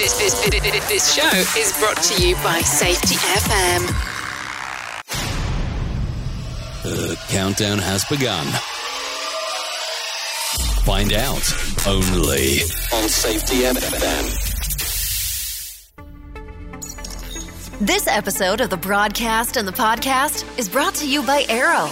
This, 0.00 0.16
this, 0.16 0.48
this, 0.48 0.88
this 0.88 1.14
show 1.14 1.60
is 1.60 1.78
brought 1.78 2.02
to 2.04 2.26
you 2.26 2.34
by 2.36 2.62
Safety 2.62 3.16
FM. 3.16 3.86
The 6.82 7.18
countdown 7.28 7.76
has 7.80 8.06
begun. 8.06 8.46
Find 10.86 11.12
out 11.12 11.42
only 11.86 12.60
on 12.94 13.10
Safety 13.10 13.64
FM. 13.64 14.38
This 17.78 18.06
episode 18.06 18.62
of 18.62 18.70
the 18.70 18.78
broadcast 18.78 19.58
and 19.58 19.68
the 19.68 19.72
podcast 19.72 20.46
is 20.58 20.66
brought 20.70 20.94
to 20.94 21.06
you 21.06 21.22
by 21.22 21.44
Arrow. 21.50 21.90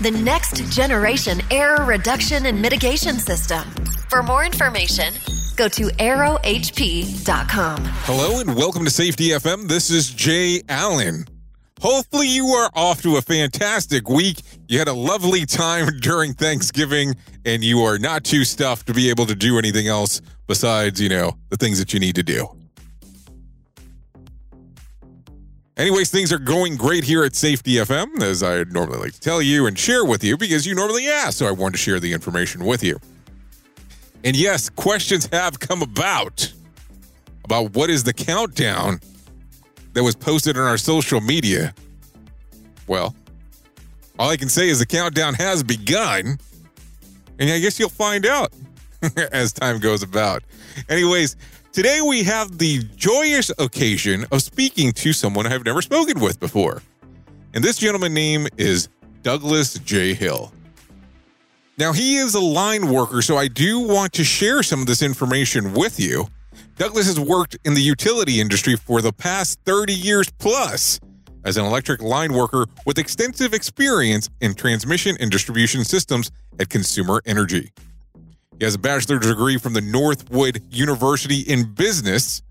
The 0.00 0.10
next 0.12 0.64
generation 0.72 1.42
error 1.50 1.84
reduction 1.84 2.46
and 2.46 2.62
mitigation 2.62 3.16
system. 3.16 3.68
For 4.08 4.22
more 4.22 4.46
information, 4.46 5.12
go 5.56 5.68
to 5.68 5.88
arrowhp.com. 5.98 7.84
Hello 7.84 8.40
and 8.40 8.56
welcome 8.56 8.86
to 8.86 8.90
Safety 8.90 9.28
FM. 9.28 9.68
This 9.68 9.90
is 9.90 10.08
Jay 10.08 10.62
Allen. 10.70 11.26
Hopefully, 11.82 12.28
you 12.28 12.46
are 12.46 12.70
off 12.74 13.02
to 13.02 13.18
a 13.18 13.20
fantastic 13.20 14.08
week. 14.08 14.40
You 14.68 14.78
had 14.78 14.88
a 14.88 14.94
lovely 14.94 15.44
time 15.44 15.88
during 16.00 16.32
Thanksgiving, 16.32 17.14
and 17.44 17.62
you 17.62 17.80
are 17.80 17.98
not 17.98 18.24
too 18.24 18.44
stuffed 18.44 18.86
to 18.86 18.94
be 18.94 19.10
able 19.10 19.26
to 19.26 19.34
do 19.34 19.58
anything 19.58 19.86
else 19.86 20.22
besides, 20.46 20.98
you 20.98 21.10
know, 21.10 21.36
the 21.50 21.58
things 21.58 21.78
that 21.78 21.92
you 21.92 22.00
need 22.00 22.14
to 22.14 22.22
do. 22.22 22.48
Anyways, 25.80 26.10
things 26.10 26.30
are 26.30 26.38
going 26.38 26.76
great 26.76 27.04
here 27.04 27.24
at 27.24 27.34
Safety 27.34 27.76
FM, 27.76 28.20
as 28.20 28.42
I 28.42 28.64
normally 28.64 28.98
like 28.98 29.14
to 29.14 29.20
tell 29.20 29.40
you 29.40 29.66
and 29.66 29.78
share 29.78 30.04
with 30.04 30.22
you 30.22 30.36
because 30.36 30.66
you 30.66 30.74
normally 30.74 31.08
ask, 31.08 31.38
so 31.38 31.46
I 31.46 31.52
wanted 31.52 31.72
to 31.72 31.78
share 31.78 31.98
the 31.98 32.12
information 32.12 32.66
with 32.66 32.84
you. 32.84 33.00
And 34.22 34.36
yes, 34.36 34.68
questions 34.68 35.26
have 35.32 35.58
come 35.58 35.80
about 35.80 36.52
about 37.46 37.74
what 37.74 37.88
is 37.88 38.04
the 38.04 38.12
countdown 38.12 39.00
that 39.94 40.02
was 40.02 40.14
posted 40.14 40.58
on 40.58 40.64
our 40.64 40.76
social 40.76 41.22
media. 41.22 41.72
Well, 42.86 43.16
all 44.18 44.28
I 44.28 44.36
can 44.36 44.50
say 44.50 44.68
is 44.68 44.80
the 44.80 44.86
countdown 44.86 45.32
has 45.32 45.62
begun, 45.62 46.36
and 47.38 47.50
I 47.50 47.58
guess 47.58 47.80
you'll 47.80 47.88
find 47.88 48.26
out 48.26 48.52
as 49.32 49.54
time 49.54 49.78
goes 49.78 50.02
about. 50.02 50.42
Anyways, 50.90 51.36
Today, 51.72 52.00
we 52.00 52.24
have 52.24 52.58
the 52.58 52.82
joyous 52.96 53.52
occasion 53.56 54.26
of 54.32 54.42
speaking 54.42 54.90
to 54.94 55.12
someone 55.12 55.46
I've 55.46 55.64
never 55.64 55.80
spoken 55.80 56.18
with 56.18 56.40
before. 56.40 56.82
And 57.54 57.62
this 57.62 57.78
gentleman's 57.78 58.12
name 58.12 58.48
is 58.56 58.88
Douglas 59.22 59.74
J. 59.74 60.14
Hill. 60.14 60.52
Now, 61.78 61.92
he 61.92 62.16
is 62.16 62.34
a 62.34 62.40
line 62.40 62.88
worker, 62.88 63.22
so 63.22 63.36
I 63.36 63.46
do 63.46 63.78
want 63.78 64.12
to 64.14 64.24
share 64.24 64.64
some 64.64 64.80
of 64.80 64.86
this 64.88 65.00
information 65.00 65.72
with 65.72 66.00
you. 66.00 66.26
Douglas 66.76 67.06
has 67.06 67.20
worked 67.20 67.56
in 67.64 67.74
the 67.74 67.82
utility 67.82 68.40
industry 68.40 68.74
for 68.74 69.00
the 69.00 69.12
past 69.12 69.60
30 69.64 69.92
years 69.92 70.28
plus 70.38 70.98
as 71.44 71.56
an 71.56 71.64
electric 71.64 72.02
line 72.02 72.32
worker 72.32 72.66
with 72.84 72.98
extensive 72.98 73.54
experience 73.54 74.28
in 74.40 74.54
transmission 74.54 75.16
and 75.20 75.30
distribution 75.30 75.84
systems 75.84 76.32
at 76.58 76.68
Consumer 76.68 77.22
Energy. 77.26 77.70
He 78.60 78.64
has 78.64 78.74
a 78.74 78.78
bachelor's 78.78 79.26
degree 79.26 79.56
from 79.56 79.72
the 79.72 79.80
Northwood 79.80 80.62
University 80.70 81.40
in 81.40 81.72
business 81.72 82.42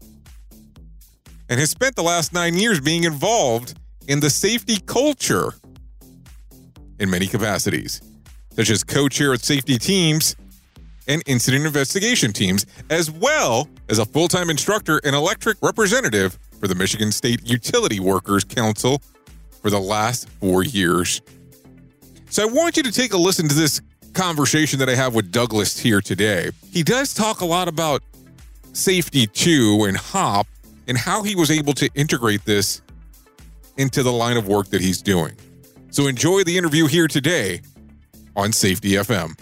and 1.47 1.59
has 1.59 1.69
spent 1.69 1.95
the 1.95 2.01
last 2.01 2.33
nine 2.33 2.55
years 2.55 2.81
being 2.81 3.03
involved 3.03 3.77
in 4.07 4.19
the 4.19 4.29
safety 4.31 4.79
culture 4.87 5.53
in 6.99 7.11
many 7.11 7.27
capacities, 7.27 8.01
such 8.55 8.71
as 8.71 8.83
co 8.83 9.07
chair 9.07 9.33
of 9.33 9.43
safety 9.43 9.77
teams 9.77 10.35
and 11.07 11.21
incident 11.27 11.67
investigation 11.67 12.33
teams, 12.33 12.65
as 12.89 13.11
well 13.11 13.69
as 13.87 13.99
a 13.99 14.05
full 14.05 14.27
time 14.27 14.49
instructor 14.49 14.99
and 15.03 15.15
electric 15.15 15.57
representative 15.61 16.39
for 16.59 16.67
the 16.67 16.73
Michigan 16.73 17.11
State 17.11 17.47
Utility 17.47 17.99
Workers 17.99 18.43
Council 18.43 18.99
for 19.61 19.69
the 19.69 19.79
last 19.79 20.27
four 20.27 20.63
years. 20.63 21.21
So 22.31 22.41
I 22.41 22.51
want 22.51 22.77
you 22.77 22.83
to 22.83 22.91
take 22.91 23.13
a 23.13 23.17
listen 23.17 23.47
to 23.47 23.53
this 23.53 23.79
conversation 24.13 24.79
that 24.79 24.89
I 24.89 24.95
have 24.95 25.15
with 25.15 25.31
Douglas 25.31 25.79
here 25.79 26.01
today, 26.01 26.51
he 26.71 26.83
does 26.83 27.13
talk 27.13 27.41
a 27.41 27.45
lot 27.45 27.67
about 27.67 28.03
safety 28.73 29.27
too 29.27 29.85
and 29.87 29.97
HOP 29.97 30.47
and 30.87 30.97
how 30.97 31.23
he 31.23 31.35
was 31.35 31.51
able 31.51 31.73
to 31.73 31.89
integrate 31.95 32.45
this 32.45 32.81
into 33.77 34.03
the 34.03 34.11
line 34.11 34.37
of 34.37 34.47
work 34.47 34.67
that 34.67 34.81
he's 34.81 35.01
doing. 35.01 35.35
So 35.91 36.07
enjoy 36.07 36.43
the 36.43 36.57
interview 36.57 36.85
here 36.87 37.07
today 37.07 37.61
on 38.35 38.51
Safety 38.51 38.91
FM. 38.91 39.37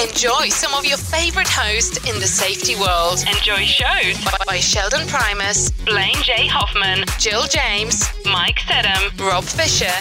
Enjoy 0.00 0.48
some 0.48 0.72
of 0.74 0.86
your 0.86 0.96
favorite 0.96 1.48
hosts 1.48 1.98
in 2.08 2.18
the 2.20 2.26
safety 2.26 2.74
world. 2.76 3.18
Enjoy 3.26 3.64
shows 3.64 4.24
by, 4.24 4.36
by 4.46 4.56
Sheldon 4.58 5.06
Primus, 5.08 5.70
Blaine 5.84 6.22
J. 6.22 6.46
Hoffman, 6.46 7.04
Jill 7.18 7.42
James, 7.42 8.04
Mike 8.24 8.60
Sedham, 8.60 9.18
Rob 9.20 9.44
Fisher, 9.44 9.92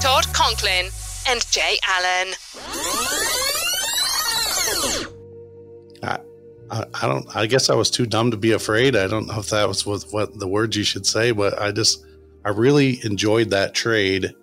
Todd 0.00 0.26
Conklin, 0.32 0.86
and 1.28 1.46
Jay 1.50 1.78
Allen. 1.86 2.34
I, 6.02 6.18
I, 6.70 6.84
I 7.02 7.06
don't. 7.06 7.26
I 7.36 7.46
guess 7.46 7.70
I 7.70 7.74
was 7.74 7.90
too 7.90 8.06
dumb 8.06 8.30
to 8.30 8.36
be 8.36 8.52
afraid. 8.52 8.96
I 8.96 9.06
don't 9.06 9.26
know 9.26 9.38
if 9.38 9.50
that 9.50 9.68
was 9.68 9.86
what, 9.86 10.04
what 10.10 10.38
the 10.38 10.48
words 10.48 10.76
you 10.76 10.84
should 10.84 11.06
say, 11.06 11.30
but 11.32 11.60
I 11.60 11.72
just 11.72 12.04
I 12.44 12.50
really 12.50 13.00
enjoyed 13.04 13.50
that 13.50 13.74
trade, 13.74 14.34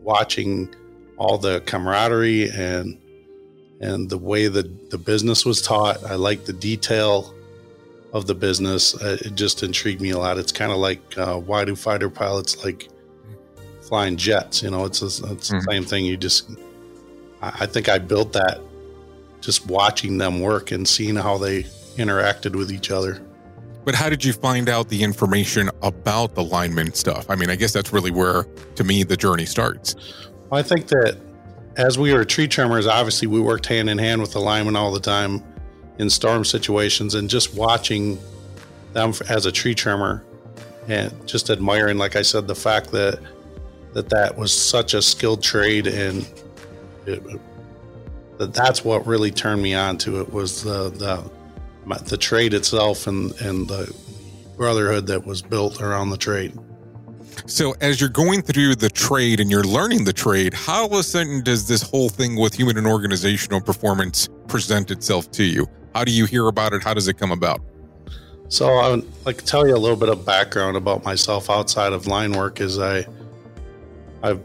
watching 0.00 0.74
all 1.16 1.38
the 1.38 1.60
camaraderie 1.62 2.50
and 2.50 3.00
and 3.80 4.08
the 4.08 4.18
way 4.18 4.48
that 4.48 4.90
the 4.90 4.98
business 4.98 5.44
was 5.44 5.60
taught. 5.60 6.02
I 6.04 6.14
like 6.14 6.44
the 6.44 6.52
detail 6.52 7.34
of 8.12 8.26
the 8.26 8.34
business. 8.34 8.94
Uh, 8.94 9.18
it 9.20 9.34
just 9.34 9.62
intrigued 9.62 10.00
me 10.00 10.10
a 10.10 10.18
lot. 10.18 10.38
It's 10.38 10.52
kind 10.52 10.72
of 10.72 10.78
like 10.78 11.18
uh, 11.18 11.38
why 11.38 11.64
do 11.64 11.76
fighter 11.76 12.08
pilots 12.08 12.64
like 12.64 12.88
flying 13.82 14.16
jets? 14.16 14.62
You 14.62 14.70
know, 14.70 14.84
it's, 14.84 15.02
a, 15.02 15.06
it's 15.06 15.20
mm-hmm. 15.22 15.56
the 15.58 15.66
same 15.70 15.84
thing. 15.84 16.04
You 16.04 16.16
just, 16.16 16.50
I 17.42 17.66
think 17.66 17.88
I 17.88 17.98
built 17.98 18.32
that 18.32 18.60
just 19.46 19.64
watching 19.66 20.18
them 20.18 20.40
work 20.40 20.72
and 20.72 20.88
seeing 20.88 21.14
how 21.14 21.38
they 21.38 21.62
interacted 21.96 22.56
with 22.56 22.72
each 22.72 22.90
other. 22.90 23.22
But 23.84 23.94
how 23.94 24.10
did 24.10 24.24
you 24.24 24.32
find 24.32 24.68
out 24.68 24.88
the 24.88 25.04
information 25.04 25.70
about 25.82 26.34
the 26.34 26.42
lineman 26.42 26.92
stuff? 26.94 27.30
I 27.30 27.36
mean, 27.36 27.48
I 27.48 27.54
guess 27.54 27.72
that's 27.72 27.92
really 27.92 28.10
where, 28.10 28.42
to 28.74 28.82
me, 28.82 29.04
the 29.04 29.16
journey 29.16 29.46
starts. 29.46 29.94
I 30.50 30.62
think 30.62 30.88
that 30.88 31.16
as 31.76 31.96
we 31.96 32.12
were 32.12 32.24
tree 32.24 32.48
trimmers, 32.48 32.88
obviously 32.88 33.28
we 33.28 33.40
worked 33.40 33.66
hand 33.66 33.88
in 33.88 33.98
hand 33.98 34.20
with 34.20 34.32
the 34.32 34.40
linemen 34.40 34.74
all 34.74 34.90
the 34.90 34.98
time 34.98 35.44
in 35.98 36.10
storm 36.10 36.44
situations, 36.44 37.14
and 37.14 37.30
just 37.30 37.54
watching 37.54 38.18
them 38.94 39.12
as 39.28 39.46
a 39.46 39.52
tree 39.52 39.76
trimmer 39.76 40.24
and 40.88 41.24
just 41.28 41.50
admiring, 41.50 41.98
like 41.98 42.16
I 42.16 42.22
said, 42.22 42.48
the 42.48 42.56
fact 42.56 42.90
that 42.90 43.20
that 43.92 44.08
that 44.08 44.36
was 44.36 44.52
such 44.52 44.92
a 44.92 45.00
skilled 45.00 45.42
trade 45.42 45.86
and 45.86 46.28
it, 47.06 47.22
that 48.38 48.54
that's 48.54 48.84
what 48.84 49.06
really 49.06 49.30
turned 49.30 49.62
me 49.62 49.74
on 49.74 49.98
to 49.98 50.20
it 50.20 50.32
was 50.32 50.62
the 50.62 50.90
the 50.90 51.30
the 52.04 52.16
trade 52.16 52.54
itself 52.54 53.06
and 53.06 53.32
and 53.40 53.68
the 53.68 53.94
brotherhood 54.56 55.06
that 55.06 55.24
was 55.24 55.42
built 55.42 55.80
around 55.80 56.10
the 56.10 56.16
trade. 56.16 56.52
So, 57.44 57.74
as 57.80 58.00
you're 58.00 58.10
going 58.10 58.42
through 58.42 58.76
the 58.76 58.88
trade 58.88 59.40
and 59.40 59.50
you're 59.50 59.62
learning 59.62 60.04
the 60.04 60.12
trade, 60.12 60.54
how 60.54 60.82
all 60.82 60.86
of 60.86 60.92
a 60.92 61.02
sudden 61.02 61.42
does 61.42 61.68
this 61.68 61.82
whole 61.82 62.08
thing 62.08 62.36
with 62.36 62.54
human 62.54 62.78
and 62.78 62.86
organizational 62.86 63.60
performance 63.60 64.28
present 64.48 64.90
itself 64.90 65.30
to 65.32 65.44
you? 65.44 65.68
How 65.94 66.04
do 66.04 66.12
you 66.12 66.24
hear 66.24 66.48
about 66.48 66.72
it? 66.72 66.82
How 66.82 66.94
does 66.94 67.08
it 67.08 67.18
come 67.18 67.30
about? 67.30 67.60
So, 68.48 68.78
I 68.78 68.90
would 68.90 69.26
like 69.26 69.36
to 69.38 69.44
tell 69.44 69.66
you 69.66 69.76
a 69.76 69.78
little 69.78 69.96
bit 69.96 70.08
of 70.08 70.24
background 70.24 70.76
about 70.76 71.04
myself 71.04 71.50
outside 71.50 71.92
of 71.92 72.06
line 72.06 72.32
work. 72.32 72.60
Is 72.60 72.78
I 72.78 73.06
I've 74.22 74.40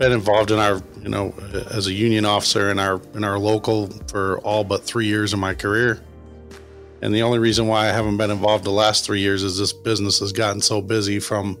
been 0.00 0.12
involved 0.12 0.50
in 0.50 0.58
our, 0.58 0.80
you 1.02 1.10
know, 1.10 1.34
as 1.70 1.86
a 1.86 1.92
union 1.92 2.24
officer 2.24 2.70
in 2.70 2.78
our 2.78 3.02
in 3.12 3.22
our 3.22 3.38
local 3.38 3.86
for 4.08 4.38
all 4.38 4.64
but 4.64 4.82
three 4.82 5.06
years 5.06 5.34
of 5.34 5.38
my 5.38 5.54
career. 5.54 6.02
And 7.02 7.14
the 7.14 7.22
only 7.22 7.38
reason 7.38 7.66
why 7.66 7.84
I 7.84 7.92
haven't 7.92 8.16
been 8.16 8.30
involved 8.30 8.64
the 8.64 8.70
last 8.70 9.04
three 9.04 9.20
years 9.20 9.42
is 9.42 9.58
this 9.58 9.74
business 9.74 10.18
has 10.20 10.32
gotten 10.32 10.62
so 10.62 10.80
busy 10.80 11.20
from 11.20 11.58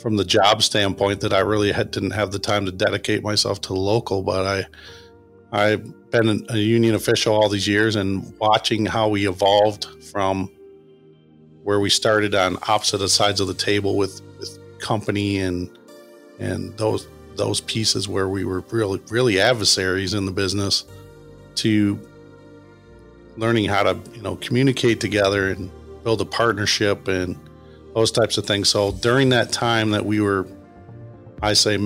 from 0.00 0.16
the 0.16 0.24
job 0.24 0.62
standpoint 0.62 1.20
that 1.20 1.34
I 1.34 1.40
really 1.40 1.72
had, 1.72 1.90
didn't 1.90 2.12
have 2.12 2.32
the 2.32 2.38
time 2.38 2.64
to 2.66 2.72
dedicate 2.72 3.22
myself 3.22 3.60
to 3.62 3.68
the 3.68 3.80
local. 3.80 4.22
But 4.22 4.46
I 4.46 4.66
I've 5.52 6.10
been 6.10 6.46
a 6.48 6.56
union 6.56 6.94
official 6.94 7.34
all 7.34 7.50
these 7.50 7.68
years 7.68 7.96
and 7.96 8.34
watching 8.38 8.86
how 8.86 9.10
we 9.10 9.28
evolved 9.28 9.86
from 10.04 10.50
where 11.64 11.80
we 11.80 11.90
started 11.90 12.34
on 12.34 12.56
opposite 12.66 13.06
sides 13.10 13.40
of 13.40 13.46
the 13.46 13.54
table 13.54 13.98
with 13.98 14.22
company 14.78 15.38
and 15.38 15.78
and 16.38 16.76
those 16.78 17.08
those 17.36 17.60
pieces 17.60 18.08
where 18.08 18.28
we 18.28 18.44
were 18.44 18.60
really 18.70 19.00
really 19.10 19.40
adversaries 19.40 20.14
in 20.14 20.26
the 20.26 20.32
business 20.32 20.84
to 21.56 21.98
learning 23.36 23.66
how 23.66 23.82
to 23.82 23.98
you 24.14 24.22
know 24.22 24.36
communicate 24.36 25.00
together 25.00 25.50
and 25.50 25.70
build 26.04 26.20
a 26.20 26.24
partnership 26.24 27.08
and 27.08 27.38
those 27.94 28.10
types 28.10 28.36
of 28.36 28.46
things. 28.46 28.68
So 28.68 28.92
during 28.92 29.30
that 29.30 29.52
time 29.52 29.90
that 29.90 30.04
we 30.04 30.20
were 30.20 30.46
i 31.42 31.52
say 31.52 31.78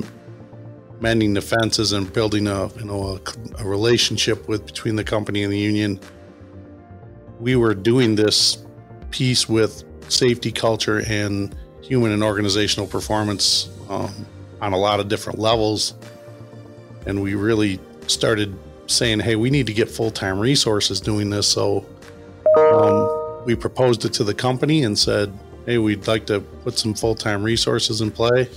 mending 1.00 1.35
the 1.35 1.41
fences 1.41 1.93
and 1.93 2.12
building 2.12 2.46
a 2.46 2.69
you 2.75 2.85
know 2.85 3.19
a, 3.19 3.62
a 3.62 3.64
relationship 3.64 4.49
with 4.49 4.67
between 4.67 4.96
the 4.96 5.05
company 5.05 5.43
and 5.43 5.53
the 5.53 5.58
union 5.58 5.99
we 7.38 7.56
were 7.56 7.75
doing 7.75 8.14
this 8.14 8.58
piece 9.11 9.49
with 9.49 9.85
safety 10.08 10.53
culture 10.53 11.03
and 11.08 11.56
human 11.82 12.12
and 12.12 12.23
organizational 12.23 12.87
performance 12.87 13.70
um, 13.88 14.26
on 14.61 14.73
a 14.73 14.79
lot 14.79 15.01
of 15.01 15.09
different 15.09 15.39
levels. 15.39 15.95
And 17.07 17.23
we 17.23 17.35
really 17.35 17.81
started 18.07 18.57
saying, 18.87 19.21
hey, 19.21 19.37
we 19.37 19.51
need 19.51 19.67
to 19.67 19.73
get 19.73 19.89
full 19.89 20.11
time 20.11 20.39
resources 20.39 21.01
doing 21.01 21.31
this. 21.31 21.49
So 21.49 21.87
um, 22.57 23.45
we 23.45 23.55
proposed 23.55 24.05
it 24.05 24.12
to 24.15 24.25
the 24.25 24.35
company 24.35 24.83
and 24.85 24.99
said, 24.99 25.33
hey, 25.67 25.79
we'd 25.79 26.07
like 26.07 26.27
to 26.27 26.41
put 26.41 26.79
some 26.79 26.95
full 26.95 27.15
time 27.15 27.43
resources 27.43 28.01
in 28.01 28.11
play. 28.11 28.49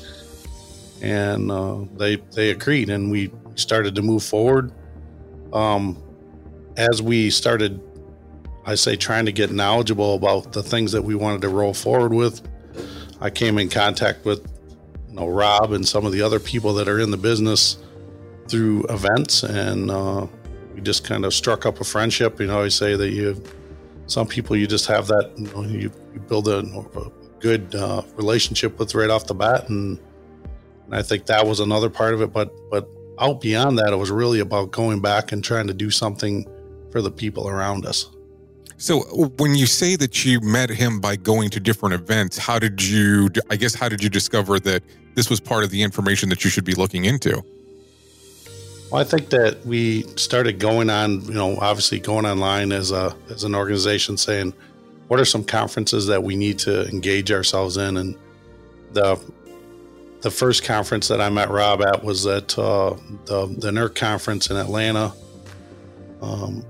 And 1.02 1.52
uh, 1.52 1.80
they, 1.98 2.16
they 2.34 2.50
agreed, 2.52 2.90
and 2.90 3.12
we 3.12 3.32
started 3.56 3.94
to 3.96 4.02
move 4.02 4.24
forward. 4.24 4.72
Um, 5.52 6.02
as 6.78 7.02
we 7.02 7.30
started, 7.30 7.82
I 8.66 8.76
say, 8.76 8.96
trying 8.96 9.26
to 9.26 9.32
get 9.32 9.52
knowledgeable 9.52 10.16
about 10.16 10.54
the 10.54 10.64
things 10.64 10.94
that 10.94 11.04
we 11.04 11.14
wanted 11.14 11.42
to 11.42 11.50
roll 11.50 11.74
forward 11.74 12.14
with, 12.14 12.42
I 13.20 13.30
came 13.30 13.60
in 13.60 13.70
contact 13.70 14.26
with 14.26 14.48
you 15.14 15.20
know 15.20 15.28
Rob 15.28 15.74
and 15.74 15.88
some 15.88 16.08
of 16.08 16.12
the 16.12 16.24
other 16.24 16.40
people 16.40 16.74
that 16.74 16.88
are 16.88 17.00
in 17.00 17.12
the 17.12 17.18
business 17.18 17.78
through 18.48 18.84
events, 18.90 19.44
and 19.44 19.92
uh, 19.92 20.26
we 20.74 20.82
just 20.82 21.04
kind 21.04 21.24
of 21.24 21.34
struck 21.36 21.68
up 21.68 21.80
a 21.80 21.84
friendship. 21.84 22.40
You 22.40 22.48
know, 22.48 22.64
I 22.64 22.70
say 22.70 22.96
that 22.96 23.12
you, 23.12 23.42
some 24.08 24.26
people 24.26 24.56
you 24.56 24.66
just 24.66 24.88
have 24.88 25.08
that 25.08 25.32
you, 25.38 25.48
know, 25.54 25.62
you, 25.62 25.92
you 26.14 26.20
build 26.28 26.48
a, 26.48 26.60
a 26.60 27.12
good 27.40 27.76
uh, 27.76 28.02
relationship 28.16 28.80
with 28.80 28.96
right 28.96 29.12
off 29.12 29.28
the 29.28 29.36
bat, 29.36 29.70
and, 29.70 30.00
and 30.86 30.96
I 30.96 31.04
think 31.04 31.28
that 31.28 31.46
was 31.46 31.60
another 31.60 31.92
part 31.92 32.16
of 32.16 32.22
it. 32.24 32.34
But 32.34 32.52
but 32.72 32.90
out 33.20 33.40
beyond 33.40 33.78
that, 33.78 33.94
it 33.94 33.98
was 33.98 34.10
really 34.10 34.40
about 34.40 34.72
going 34.72 35.00
back 35.00 35.32
and 35.32 35.44
trying 35.44 35.68
to 35.68 35.76
do 35.76 35.92
something 35.92 36.48
for 36.92 37.04
the 37.04 37.12
people 37.12 37.48
around 37.48 37.86
us. 37.86 38.10
So, 38.84 39.00
when 39.38 39.56
you 39.56 39.66
say 39.66 39.96
that 39.96 40.26
you 40.26 40.42
met 40.42 40.70
him 40.70 41.00
by 41.00 41.16
going 41.16 41.50
to 41.52 41.62
different 41.62 41.96
events, 41.96 42.38
how 42.38 42.60
did 42.60 42.84
you, 42.84 43.30
I 43.50 43.56
guess, 43.56 43.74
how 43.74 43.88
did 43.88 44.04
you 44.04 44.10
discover 44.10 44.60
that 44.60 44.84
this 45.16 45.30
was 45.30 45.40
part 45.40 45.64
of 45.64 45.70
the 45.70 45.82
information 45.82 46.28
that 46.28 46.44
you 46.44 46.50
should 46.50 46.66
be 46.66 46.74
looking 46.74 47.06
into? 47.06 47.42
Well, 48.92 49.00
I 49.00 49.06
think 49.06 49.30
that 49.30 49.66
we 49.66 50.02
started 50.18 50.60
going 50.60 50.90
on, 50.90 51.22
you 51.22 51.34
know, 51.34 51.58
obviously 51.60 52.02
going 52.02 52.26
online 52.26 52.74
as 52.74 52.92
a 52.92 53.16
as 53.30 53.46
an 53.46 53.56
organization, 53.56 54.18
saying, 54.18 54.52
what 55.08 55.18
are 55.18 55.24
some 55.24 55.46
conferences 55.46 56.08
that 56.08 56.22
we 56.22 56.36
need 56.36 56.60
to 56.60 56.86
engage 56.90 57.32
ourselves 57.32 57.78
in? 57.78 57.96
And 57.96 58.18
the 58.92 59.18
the 60.20 60.30
first 60.30 60.66
conference 60.66 61.08
that 61.08 61.22
I 61.22 61.30
met 61.30 61.50
Rob 61.50 61.82
at 61.84 62.04
was 62.04 62.28
at 62.28 62.60
uh, 62.60 62.98
the 63.28 63.48
the 63.48 63.72
NERC 63.72 63.96
conference 63.96 64.50
in 64.50 64.58
Atlanta. 64.58 65.14
Um, 66.22 66.66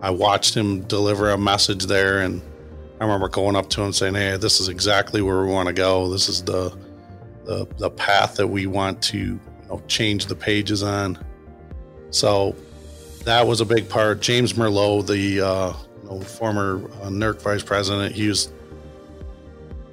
I 0.00 0.10
watched 0.10 0.54
him 0.54 0.82
deliver 0.82 1.30
a 1.30 1.38
message 1.38 1.86
there, 1.86 2.20
and 2.20 2.40
I 3.00 3.04
remember 3.04 3.28
going 3.28 3.56
up 3.56 3.68
to 3.70 3.82
him 3.82 3.92
saying, 3.92 4.14
"Hey, 4.14 4.36
this 4.36 4.60
is 4.60 4.68
exactly 4.68 5.22
where 5.22 5.40
we 5.40 5.52
want 5.52 5.66
to 5.68 5.72
go. 5.72 6.08
This 6.10 6.28
is 6.28 6.42
the 6.42 6.76
the, 7.44 7.66
the 7.78 7.90
path 7.90 8.36
that 8.36 8.46
we 8.46 8.66
want 8.66 9.02
to 9.04 9.18
you 9.18 9.40
know, 9.68 9.82
change 9.88 10.26
the 10.26 10.36
pages 10.36 10.82
on." 10.82 11.18
So 12.10 12.54
that 13.24 13.46
was 13.46 13.60
a 13.60 13.64
big 13.64 13.88
part. 13.88 14.20
James 14.20 14.52
Merlo, 14.52 15.04
the 15.06 15.40
uh, 15.40 15.72
you 16.02 16.08
know, 16.08 16.20
former 16.20 16.84
uh, 17.02 17.08
NERC 17.08 17.42
vice 17.42 17.62
president, 17.62 18.14
he 18.14 18.28
was 18.28 18.52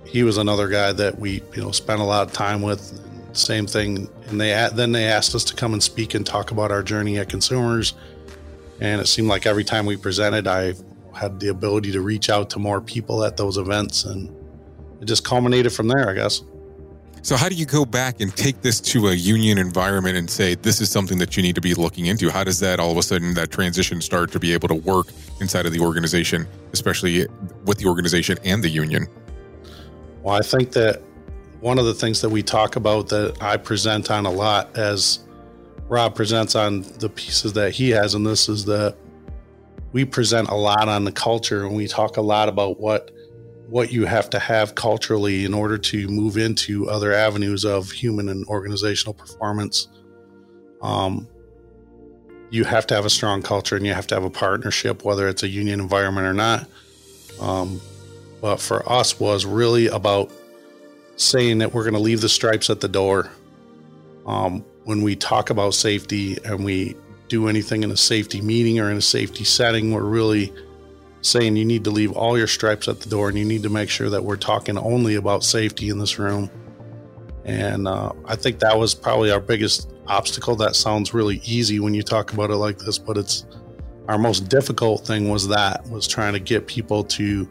he 0.05 0.23
was 0.23 0.37
another 0.37 0.67
guy 0.67 0.91
that 0.93 1.17
we 1.17 1.41
you 1.55 1.63
know 1.63 1.71
spent 1.71 1.99
a 1.99 2.05
lot 2.05 2.27
of 2.27 2.33
time 2.33 2.61
with. 2.61 3.01
Same 3.33 3.67
thing, 3.67 4.07
and 4.27 4.39
they 4.39 4.69
then 4.73 4.93
they 4.93 5.07
asked 5.07 5.35
us 5.35 5.43
to 5.43 5.55
come 5.55 5.73
and 5.73 5.83
speak 5.83 6.13
and 6.13 6.25
talk 6.25 6.51
about 6.51 6.71
our 6.71 6.81
journey 6.81 7.17
at 7.17 7.27
consumers 7.27 7.93
and 8.79 9.01
it 9.01 9.07
seemed 9.07 9.27
like 9.27 9.45
every 9.45 9.63
time 9.63 9.85
we 9.85 9.95
presented, 9.97 10.47
I 10.47 10.73
had 11.13 11.39
the 11.39 11.47
ability 11.47 11.91
to 11.93 12.01
reach 12.01 12.29
out 12.29 12.49
to 12.51 12.59
more 12.59 12.81
people 12.81 13.23
at 13.23 13.37
those 13.37 13.57
events. 13.57 14.03
And 14.03 14.29
it 15.01 15.05
just 15.05 15.23
culminated 15.23 15.71
from 15.71 15.87
there, 15.87 16.09
I 16.09 16.13
guess. 16.13 16.43
So, 17.21 17.35
how 17.35 17.49
do 17.49 17.55
you 17.55 17.65
go 17.65 17.85
back 17.85 18.21
and 18.21 18.35
take 18.35 18.61
this 18.61 18.79
to 18.81 19.07
a 19.07 19.13
union 19.13 19.57
environment 19.57 20.15
and 20.15 20.29
say, 20.29 20.53
this 20.53 20.79
is 20.79 20.91
something 20.91 21.17
that 21.17 21.35
you 21.35 21.41
need 21.41 21.55
to 21.55 21.61
be 21.61 21.73
looking 21.73 22.05
into? 22.05 22.29
How 22.29 22.43
does 22.43 22.59
that 22.59 22.79
all 22.79 22.91
of 22.91 22.97
a 22.97 23.01
sudden, 23.01 23.33
that 23.33 23.49
transition 23.49 23.99
start 23.99 24.31
to 24.33 24.39
be 24.39 24.53
able 24.53 24.67
to 24.67 24.75
work 24.75 25.07
inside 25.41 25.65
of 25.65 25.71
the 25.71 25.79
organization, 25.79 26.47
especially 26.71 27.25
with 27.65 27.79
the 27.79 27.87
organization 27.87 28.37
and 28.43 28.63
the 28.63 28.69
union? 28.69 29.07
Well, 30.21 30.35
I 30.35 30.41
think 30.41 30.71
that 30.73 31.01
one 31.61 31.79
of 31.79 31.85
the 31.85 31.95
things 31.95 32.21
that 32.21 32.29
we 32.29 32.43
talk 32.43 32.75
about 32.75 33.09
that 33.09 33.41
I 33.41 33.57
present 33.57 34.11
on 34.11 34.27
a 34.27 34.31
lot 34.31 34.77
as 34.77 35.24
Rob 35.87 36.15
presents 36.15 36.55
on 36.55 36.81
the 36.99 37.09
pieces 37.09 37.53
that 37.53 37.71
he 37.71 37.91
has, 37.91 38.15
and 38.15 38.25
this 38.25 38.49
is 38.49 38.65
that 38.65 38.95
we 39.91 40.03
present 40.03 40.49
a 40.49 40.55
lot 40.55 40.89
on 40.89 41.05
the 41.05 41.11
culture, 41.11 41.65
and 41.65 41.75
we 41.75 41.87
talk 41.87 42.17
a 42.17 42.21
lot 42.21 42.49
about 42.49 42.79
what 42.79 43.11
what 43.67 43.91
you 43.91 44.05
have 44.05 44.29
to 44.29 44.37
have 44.37 44.75
culturally 44.75 45.43
in 45.43 45.53
order 45.53 45.77
to 45.77 46.07
move 46.07 46.37
into 46.37 46.87
other 46.87 47.11
avenues 47.13 47.65
of 47.65 47.89
human 47.89 48.29
and 48.29 48.45
organizational 48.45 49.13
performance. 49.13 49.87
Um, 50.83 51.27
you 52.51 52.63
have 52.63 52.85
to 52.87 52.95
have 52.95 53.05
a 53.05 53.09
strong 53.09 53.41
culture, 53.41 53.75
and 53.75 53.85
you 53.85 53.93
have 53.93 54.07
to 54.07 54.15
have 54.15 54.23
a 54.23 54.29
partnership, 54.29 55.03
whether 55.03 55.27
it's 55.27 55.43
a 55.43 55.47
union 55.47 55.79
environment 55.79 56.27
or 56.27 56.33
not. 56.33 56.67
Um, 57.41 57.81
but 58.41 58.57
for 58.57 58.87
us, 58.91 59.19
was 59.19 59.45
really 59.45 59.87
about 59.87 60.31
saying 61.15 61.59
that 61.59 61.73
we're 61.73 61.83
going 61.83 61.93
to 61.93 61.99
leave 61.99 62.21
the 62.21 62.29
stripes 62.29 62.69
at 62.69 62.81
the 62.81 62.87
door. 62.87 63.31
Um, 64.25 64.63
when 64.85 65.01
we 65.01 65.15
talk 65.15 65.49
about 65.49 65.73
safety 65.73 66.37
and 66.45 66.63
we 66.63 66.95
do 67.27 67.47
anything 67.47 67.83
in 67.83 67.91
a 67.91 67.97
safety 67.97 68.39
meeting 68.39 68.79
or 68.79 68.89
in 68.89 68.97
a 68.97 69.01
safety 69.01 69.43
setting, 69.43 69.91
we're 69.91 70.03
really 70.03 70.53
saying 71.21 71.55
you 71.55 71.65
need 71.65 71.83
to 71.83 71.89
leave 71.89 72.11
all 72.11 72.37
your 72.37 72.47
stripes 72.47 72.87
at 72.87 72.99
the 73.01 73.09
door 73.09 73.29
and 73.29 73.37
you 73.37 73.43
need 73.43 73.63
to 73.63 73.69
make 73.69 73.89
sure 73.89 74.11
that 74.11 74.23
we're 74.23 74.35
talking 74.35 74.77
only 74.77 75.15
about 75.15 75.43
safety 75.43 75.89
in 75.89 75.97
this 75.97 76.19
room. 76.19 76.49
And 77.45 77.87
uh, 77.87 78.11
I 78.25 78.35
think 78.35 78.59
that 78.59 78.77
was 78.77 78.93
probably 78.93 79.31
our 79.31 79.39
biggest 79.39 79.91
obstacle. 80.07 80.55
That 80.55 80.75
sounds 80.75 81.15
really 81.15 81.41
easy 81.43 81.79
when 81.79 81.95
you 81.95 82.03
talk 82.03 82.31
about 82.31 82.51
it 82.51 82.57
like 82.57 82.77
this, 82.77 82.99
but 82.99 83.17
it's 83.17 83.45
our 84.07 84.19
most 84.19 84.49
difficult 84.49 85.05
thing 85.05 85.29
was 85.29 85.47
that 85.47 85.83
was 85.89 86.07
trying 86.07 86.33
to 86.33 86.39
get 86.39 86.67
people 86.67 87.03
to 87.03 87.49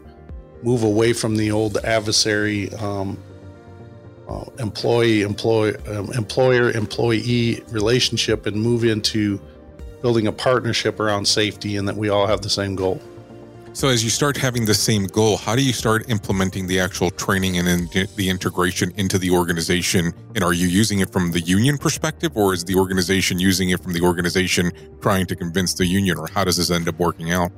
move 0.63 0.83
away 0.83 1.11
from 1.11 1.35
the 1.35 1.51
old 1.51 1.77
adversary 1.79 2.73
um, 2.75 3.21
uh, 4.27 4.45
employee 4.59 5.21
employee 5.21 5.75
um, 5.87 6.11
employer 6.13 6.71
employee 6.71 7.63
relationship 7.69 8.45
and 8.45 8.55
move 8.55 8.83
into 8.83 9.39
building 10.01 10.27
a 10.27 10.31
partnership 10.31 10.99
around 10.99 11.27
safety 11.27 11.77
and 11.77 11.87
that 11.87 11.95
we 11.95 12.09
all 12.09 12.27
have 12.27 12.41
the 12.41 12.49
same 12.49 12.75
goal. 12.75 13.01
So, 13.75 13.89
as 13.89 14.05
you 14.05 14.09
start 14.09 14.37
having 14.37 14.63
the 14.63 14.73
same 14.73 15.05
goal, 15.07 15.35
how 15.35 15.53
do 15.53 15.61
you 15.61 15.73
start 15.73 16.09
implementing 16.09 16.65
the 16.65 16.79
actual 16.79 17.11
training 17.11 17.57
and 17.57 17.67
in, 17.67 18.07
the 18.15 18.29
integration 18.29 18.93
into 18.95 19.17
the 19.17 19.31
organization? 19.31 20.13
And 20.33 20.45
are 20.45 20.53
you 20.53 20.67
using 20.67 20.99
it 20.99 21.11
from 21.11 21.31
the 21.31 21.41
union 21.41 21.77
perspective, 21.77 22.37
or 22.37 22.53
is 22.53 22.63
the 22.63 22.75
organization 22.75 23.37
using 23.37 23.71
it 23.71 23.83
from 23.83 23.91
the 23.91 23.99
organization 23.99 24.71
trying 25.01 25.25
to 25.25 25.35
convince 25.35 25.73
the 25.73 25.85
union, 25.85 26.17
or 26.17 26.29
how 26.29 26.45
does 26.45 26.55
this 26.55 26.71
end 26.71 26.87
up 26.87 26.97
working 26.99 27.33
out? 27.33 27.51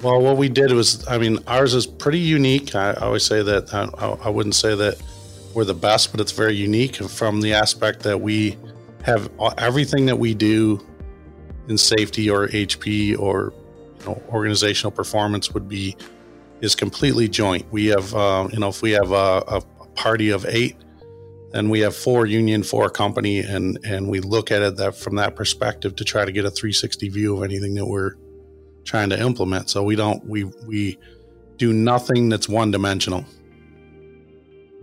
Well, 0.00 0.22
what 0.22 0.38
we 0.38 0.48
did 0.48 0.72
was, 0.72 1.06
I 1.06 1.18
mean, 1.18 1.40
ours 1.46 1.74
is 1.74 1.86
pretty 1.86 2.20
unique. 2.20 2.74
I, 2.74 2.92
I 2.92 3.00
always 3.00 3.24
say 3.24 3.42
that 3.42 3.74
I, 3.74 4.06
I 4.24 4.30
wouldn't 4.30 4.54
say 4.54 4.74
that 4.74 4.98
we're 5.56 5.64
the 5.64 5.74
best, 5.74 6.12
but 6.12 6.20
it's 6.20 6.32
very 6.32 6.54
unique 6.54 6.96
from 6.96 7.40
the 7.40 7.54
aspect 7.54 8.00
that 8.00 8.20
we 8.20 8.58
have 9.04 9.30
everything 9.56 10.04
that 10.04 10.18
we 10.18 10.34
do 10.34 10.84
in 11.68 11.78
safety 11.78 12.28
or 12.28 12.48
HP 12.48 13.18
or 13.18 13.54
you 14.00 14.04
know, 14.04 14.22
organizational 14.28 14.90
performance 14.90 15.54
would 15.54 15.66
be 15.66 15.96
is 16.60 16.74
completely 16.74 17.26
joint. 17.26 17.64
We 17.72 17.86
have 17.86 18.14
uh, 18.14 18.48
you 18.52 18.58
know 18.58 18.68
if 18.68 18.82
we 18.82 18.90
have 18.92 19.12
a, 19.12 19.42
a, 19.48 19.62
party 19.94 20.28
of 20.28 20.44
eight, 20.44 20.76
then 21.52 21.70
we 21.70 21.80
have 21.80 21.96
four 21.96 22.26
union, 22.26 22.62
four 22.62 22.90
company, 22.90 23.38
and 23.38 23.78
and 23.82 24.10
we 24.10 24.20
look 24.20 24.50
at 24.50 24.60
it 24.60 24.76
that 24.76 24.94
from 24.94 25.16
that 25.16 25.36
perspective 25.36 25.96
to 25.96 26.04
try 26.04 26.26
to 26.26 26.32
get 26.32 26.44
a 26.44 26.50
360 26.50 27.08
view 27.08 27.34
of 27.34 27.42
anything 27.42 27.74
that 27.76 27.86
we're 27.86 28.12
trying 28.84 29.08
to 29.08 29.18
implement. 29.18 29.70
So 29.70 29.82
we 29.82 29.96
don't 29.96 30.22
we 30.26 30.44
we 30.66 30.98
do 31.56 31.72
nothing 31.72 32.28
that's 32.28 32.46
one 32.46 32.70
dimensional. 32.70 33.24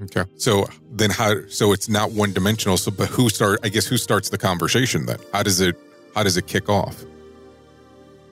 Okay. 0.03 0.25
So 0.37 0.67
then 0.91 1.09
how 1.09 1.47
so 1.47 1.71
it's 1.71 1.89
not 1.89 2.11
one 2.11 2.33
dimensional. 2.33 2.77
So 2.77 2.91
but 2.91 3.07
who 3.07 3.29
start 3.29 3.59
I 3.63 3.69
guess 3.69 3.85
who 3.85 3.97
starts 3.97 4.29
the 4.29 4.37
conversation 4.37 5.05
then? 5.05 5.17
How 5.31 5.43
does 5.43 5.61
it 5.61 5.75
how 6.15 6.23
does 6.23 6.37
it 6.37 6.47
kick 6.47 6.69
off? 6.69 7.03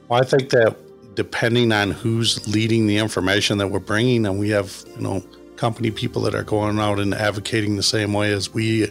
Well, 0.07 0.21
I 0.21 0.25
think 0.25 0.49
that 0.49 0.75
depending 1.15 1.71
on 1.71 1.91
who's 1.91 2.47
leading 2.47 2.87
the 2.87 2.97
information 2.97 3.57
that 3.57 3.67
we're 3.67 3.79
bringing 3.79 4.25
and 4.25 4.39
we 4.39 4.49
have, 4.49 4.83
you 4.95 5.01
know, 5.01 5.23
company 5.55 5.91
people 5.91 6.21
that 6.23 6.33
are 6.33 6.43
going 6.43 6.79
out 6.79 6.99
and 6.99 7.13
advocating 7.13 7.75
the 7.75 7.83
same 7.83 8.13
way 8.13 8.31
as 8.31 8.53
we 8.53 8.89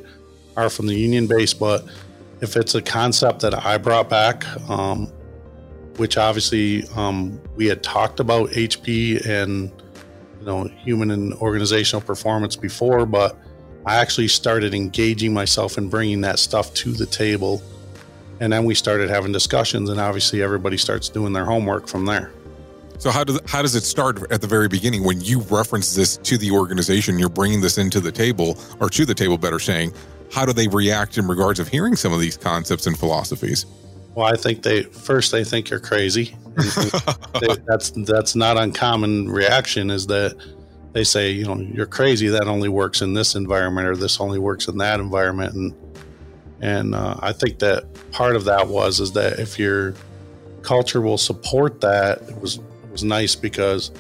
are 0.57 0.71
from 0.71 0.87
the 0.87 0.95
union 0.95 1.27
base, 1.27 1.55
but 1.55 1.85
if 2.41 2.57
it's 2.57 2.75
a 2.75 2.83
concept 2.83 3.41
that 3.41 3.67
I 3.67 3.79
brought 3.79 4.09
back, 4.09 4.47
um, 4.71 5.07
which 5.97 6.17
obviously 6.17 6.85
um, 6.97 7.41
we 7.57 7.67
had 7.67 7.83
talked 7.83 8.21
about 8.21 8.51
HP 8.51 9.27
and 9.27 9.71
you 10.41 10.47
know 10.47 10.65
human 10.65 11.11
and 11.11 11.35
organizational 11.35 12.01
performance 12.01 12.57
before, 12.57 13.07
but 13.07 13.37
I 13.87 13.97
actually 13.97 14.29
started 14.29 14.75
engaging 14.75 15.33
myself 15.33 15.79
and 15.79 15.91
bringing 15.91 16.21
that 16.23 16.39
stuff 16.39 16.73
to 16.75 16.93
the 16.93 17.07
table, 17.07 17.63
and 18.41 18.53
then 18.53 18.65
we 18.65 18.75
started 18.75 19.11
having 19.11 19.33
discussions, 19.33 19.91
and 19.91 20.01
obviously 20.01 20.43
everybody 20.43 20.77
starts 20.77 21.09
doing 21.09 21.33
their 21.33 21.45
homework 21.45 21.89
from 21.89 22.07
there. 22.07 22.33
So 22.99 23.11
how 23.11 23.25
does 23.25 23.41
how 23.47 23.63
does 23.63 23.75
it 23.75 23.85
start 23.85 24.31
at 24.31 24.43
the 24.43 24.47
very 24.47 24.69
beginning 24.69 25.05
when 25.05 25.23
you 25.23 25.41
reference 25.43 25.95
this 25.95 26.19
to 26.19 26.37
the 26.37 26.51
organization? 26.51 27.19
You're 27.19 27.31
bringing 27.31 27.61
this 27.61 27.79
into 27.79 28.01
the 28.01 28.13
table, 28.13 28.59
or 28.79 28.91
to 28.91 29.07
the 29.07 29.15
table, 29.15 29.39
better 29.39 29.59
saying. 29.59 29.93
How 30.33 30.47
do 30.47 30.53
they 30.53 30.69
react 30.69 31.19
in 31.19 31.27
regards 31.27 31.59
of 31.59 31.67
hearing 31.67 31.97
some 31.97 32.13
of 32.13 32.21
these 32.21 32.37
concepts 32.37 32.87
and 32.87 32.97
philosophies? 32.97 33.67
Well, 34.15 34.27
I 34.27 34.37
think 34.37 34.63
they 34.63 34.83
first 34.83 35.33
they 35.33 35.45
think 35.45 35.71
you're 35.71 35.81
crazy. 35.81 36.37
That's 37.67 37.91
that's 37.91 38.35
not 38.35 38.57
uncommon 38.57 39.29
reaction. 39.29 39.91
Is 39.91 40.07
that 40.09 40.37
they 40.93 41.05
say 41.05 41.31
you 41.31 41.45
know 41.45 41.57
you're 41.57 41.87
crazy. 41.87 42.29
That 42.29 42.49
only 42.49 42.69
works 42.69 43.03
in 43.03 43.15
this 43.15 43.35
environment, 43.35 43.89
or 43.89 43.97
this 43.97 44.21
only 44.21 44.39
works 44.39 44.69
in 44.69 44.79
that 44.79 45.01
environment, 45.01 45.55
and 45.55 45.75
and 46.61 46.95
uh, 46.95 47.17
I 47.21 47.33
think 47.33 47.59
that 47.61 47.85
part 48.13 48.37
of 48.37 48.45
that 48.45 48.69
was 48.69 49.01
is 49.01 49.13
that 49.13 49.39
if 49.39 49.59
your 49.59 49.95
culture 50.63 51.01
will 51.01 51.19
support 51.19 51.81
that, 51.81 52.23
it 52.23 52.41
was 52.41 52.61
was 52.91 53.05
nice 53.05 53.35
because 53.35 53.91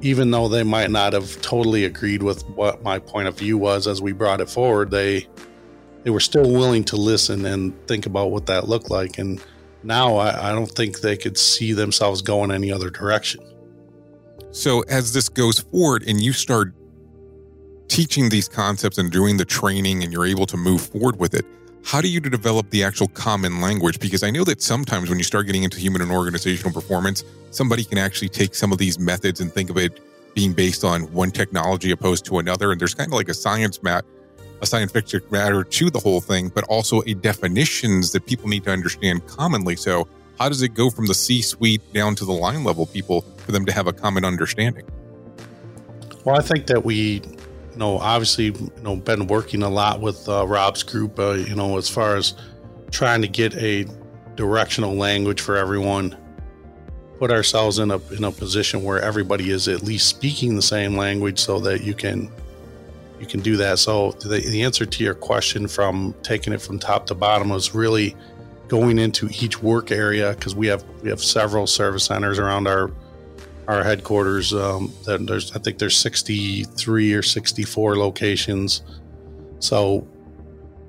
even 0.00 0.30
though 0.30 0.48
they 0.48 0.64
might 0.64 0.90
not 0.90 1.12
have 1.12 1.40
totally 1.42 1.84
agreed 1.84 2.22
with 2.22 2.42
what 2.50 2.82
my 2.82 2.98
point 2.98 3.28
of 3.28 3.38
view 3.38 3.56
was 3.56 3.86
as 3.86 4.02
we 4.02 4.12
brought 4.12 4.40
it 4.40 4.50
forward, 4.50 4.90
they 4.90 5.26
they 6.02 6.10
were 6.10 6.20
still 6.20 6.50
willing 6.50 6.82
to 6.84 6.96
listen 6.96 7.44
and 7.44 7.72
think 7.86 8.06
about 8.06 8.30
what 8.30 8.46
that 8.46 8.68
looked 8.68 8.90
like. 8.90 9.18
And 9.18 9.40
now 9.84 10.16
I, 10.16 10.50
I 10.50 10.52
don't 10.52 10.70
think 10.70 11.00
they 11.00 11.16
could 11.16 11.36
see 11.36 11.72
themselves 11.72 12.22
going 12.22 12.50
any 12.50 12.72
other 12.72 12.90
direction. 12.90 13.42
So 14.50 14.80
as 14.82 15.12
this 15.12 15.28
goes 15.28 15.60
forward 15.60 16.04
and 16.06 16.20
you 16.20 16.32
start 16.32 16.74
teaching 17.88 18.28
these 18.28 18.48
concepts 18.48 18.98
and 18.98 19.10
doing 19.10 19.36
the 19.36 19.44
training 19.44 20.02
and 20.02 20.12
you're 20.12 20.26
able 20.26 20.46
to 20.46 20.56
move 20.56 20.82
forward 20.82 21.18
with 21.18 21.34
it, 21.34 21.44
how 21.84 22.00
do 22.00 22.08
you 22.08 22.20
develop 22.20 22.70
the 22.70 22.84
actual 22.84 23.08
common 23.08 23.60
language? 23.60 23.98
Because 23.98 24.22
I 24.22 24.30
know 24.30 24.44
that 24.44 24.62
sometimes 24.62 25.08
when 25.08 25.18
you 25.18 25.24
start 25.24 25.46
getting 25.46 25.64
into 25.64 25.78
human 25.78 26.00
and 26.00 26.12
organizational 26.12 26.72
performance, 26.72 27.24
somebody 27.50 27.84
can 27.84 27.98
actually 27.98 28.28
take 28.28 28.54
some 28.54 28.72
of 28.72 28.78
these 28.78 28.98
methods 28.98 29.40
and 29.40 29.52
think 29.52 29.68
of 29.68 29.76
it 29.76 30.00
being 30.34 30.52
based 30.52 30.84
on 30.84 31.02
one 31.12 31.30
technology 31.30 31.90
opposed 31.90 32.24
to 32.26 32.38
another. 32.38 32.72
And 32.72 32.80
there's 32.80 32.94
kind 32.94 33.08
of 33.08 33.14
like 33.14 33.28
a 33.28 33.34
science 33.34 33.82
mat, 33.82 34.04
a 34.62 34.66
scientific 34.66 35.30
matter 35.30 35.64
to 35.64 35.90
the 35.90 35.98
whole 35.98 36.20
thing, 36.20 36.48
but 36.48 36.64
also 36.64 37.02
a 37.02 37.14
definitions 37.14 38.12
that 38.12 38.24
people 38.24 38.48
need 38.48 38.64
to 38.64 38.70
understand 38.70 39.26
commonly. 39.26 39.76
So 39.76 40.08
how 40.38 40.48
does 40.48 40.62
it 40.62 40.74
go 40.74 40.88
from 40.88 41.06
the 41.06 41.14
C 41.14 41.42
suite 41.42 41.82
down 41.92 42.14
to 42.14 42.24
the 42.24 42.32
line 42.32 42.64
level 42.64 42.86
people 42.86 43.22
for 43.38 43.52
them 43.52 43.66
to 43.66 43.72
have 43.72 43.86
a 43.86 43.92
common 43.92 44.24
understanding? 44.24 44.84
Well, 46.24 46.38
I 46.38 46.42
think 46.42 46.68
that 46.68 46.84
we 46.84 47.22
you 47.72 47.78
know, 47.78 47.98
obviously, 47.98 48.46
you 48.46 48.70
know, 48.82 48.96
been 48.96 49.26
working 49.26 49.62
a 49.62 49.68
lot 49.68 50.00
with 50.00 50.28
uh, 50.28 50.46
Rob's 50.46 50.82
group, 50.82 51.18
uh, 51.18 51.32
you 51.32 51.54
know, 51.54 51.78
as 51.78 51.88
far 51.88 52.16
as 52.16 52.34
trying 52.90 53.22
to 53.22 53.28
get 53.28 53.54
a 53.56 53.86
directional 54.34 54.94
language 54.94 55.40
for 55.40 55.56
everyone, 55.56 56.16
put 57.18 57.30
ourselves 57.30 57.78
in 57.78 57.90
a 57.90 57.98
in 58.12 58.24
a 58.24 58.32
position 58.32 58.84
where 58.84 59.00
everybody 59.00 59.50
is 59.50 59.68
at 59.68 59.82
least 59.82 60.08
speaking 60.08 60.54
the 60.54 60.62
same 60.62 60.96
language, 60.96 61.38
so 61.38 61.58
that 61.60 61.82
you 61.82 61.94
can 61.94 62.30
you 63.22 63.28
can 63.28 63.40
do 63.40 63.56
that. 63.56 63.78
So 63.78 64.10
the, 64.12 64.40
the 64.40 64.64
answer 64.64 64.84
to 64.84 65.04
your 65.04 65.14
question 65.14 65.68
from 65.68 66.12
taking 66.24 66.52
it 66.52 66.60
from 66.60 66.80
top 66.80 67.06
to 67.06 67.14
bottom 67.14 67.50
was 67.50 67.72
really 67.72 68.16
going 68.66 68.98
into 68.98 69.28
each 69.40 69.62
work 69.62 69.92
area 69.92 70.34
because 70.34 70.56
we 70.56 70.66
have 70.66 70.84
we 71.02 71.08
have 71.08 71.22
several 71.22 71.68
service 71.68 72.04
centers 72.04 72.40
around 72.40 72.66
our 72.66 72.90
our 73.68 73.84
headquarters. 73.84 74.52
Um, 74.52 74.92
there's, 75.04 75.52
I 75.52 75.60
think 75.60 75.78
there's 75.78 75.96
63 75.96 77.14
or 77.14 77.22
64 77.22 77.96
locations. 77.96 78.82
So 79.60 80.04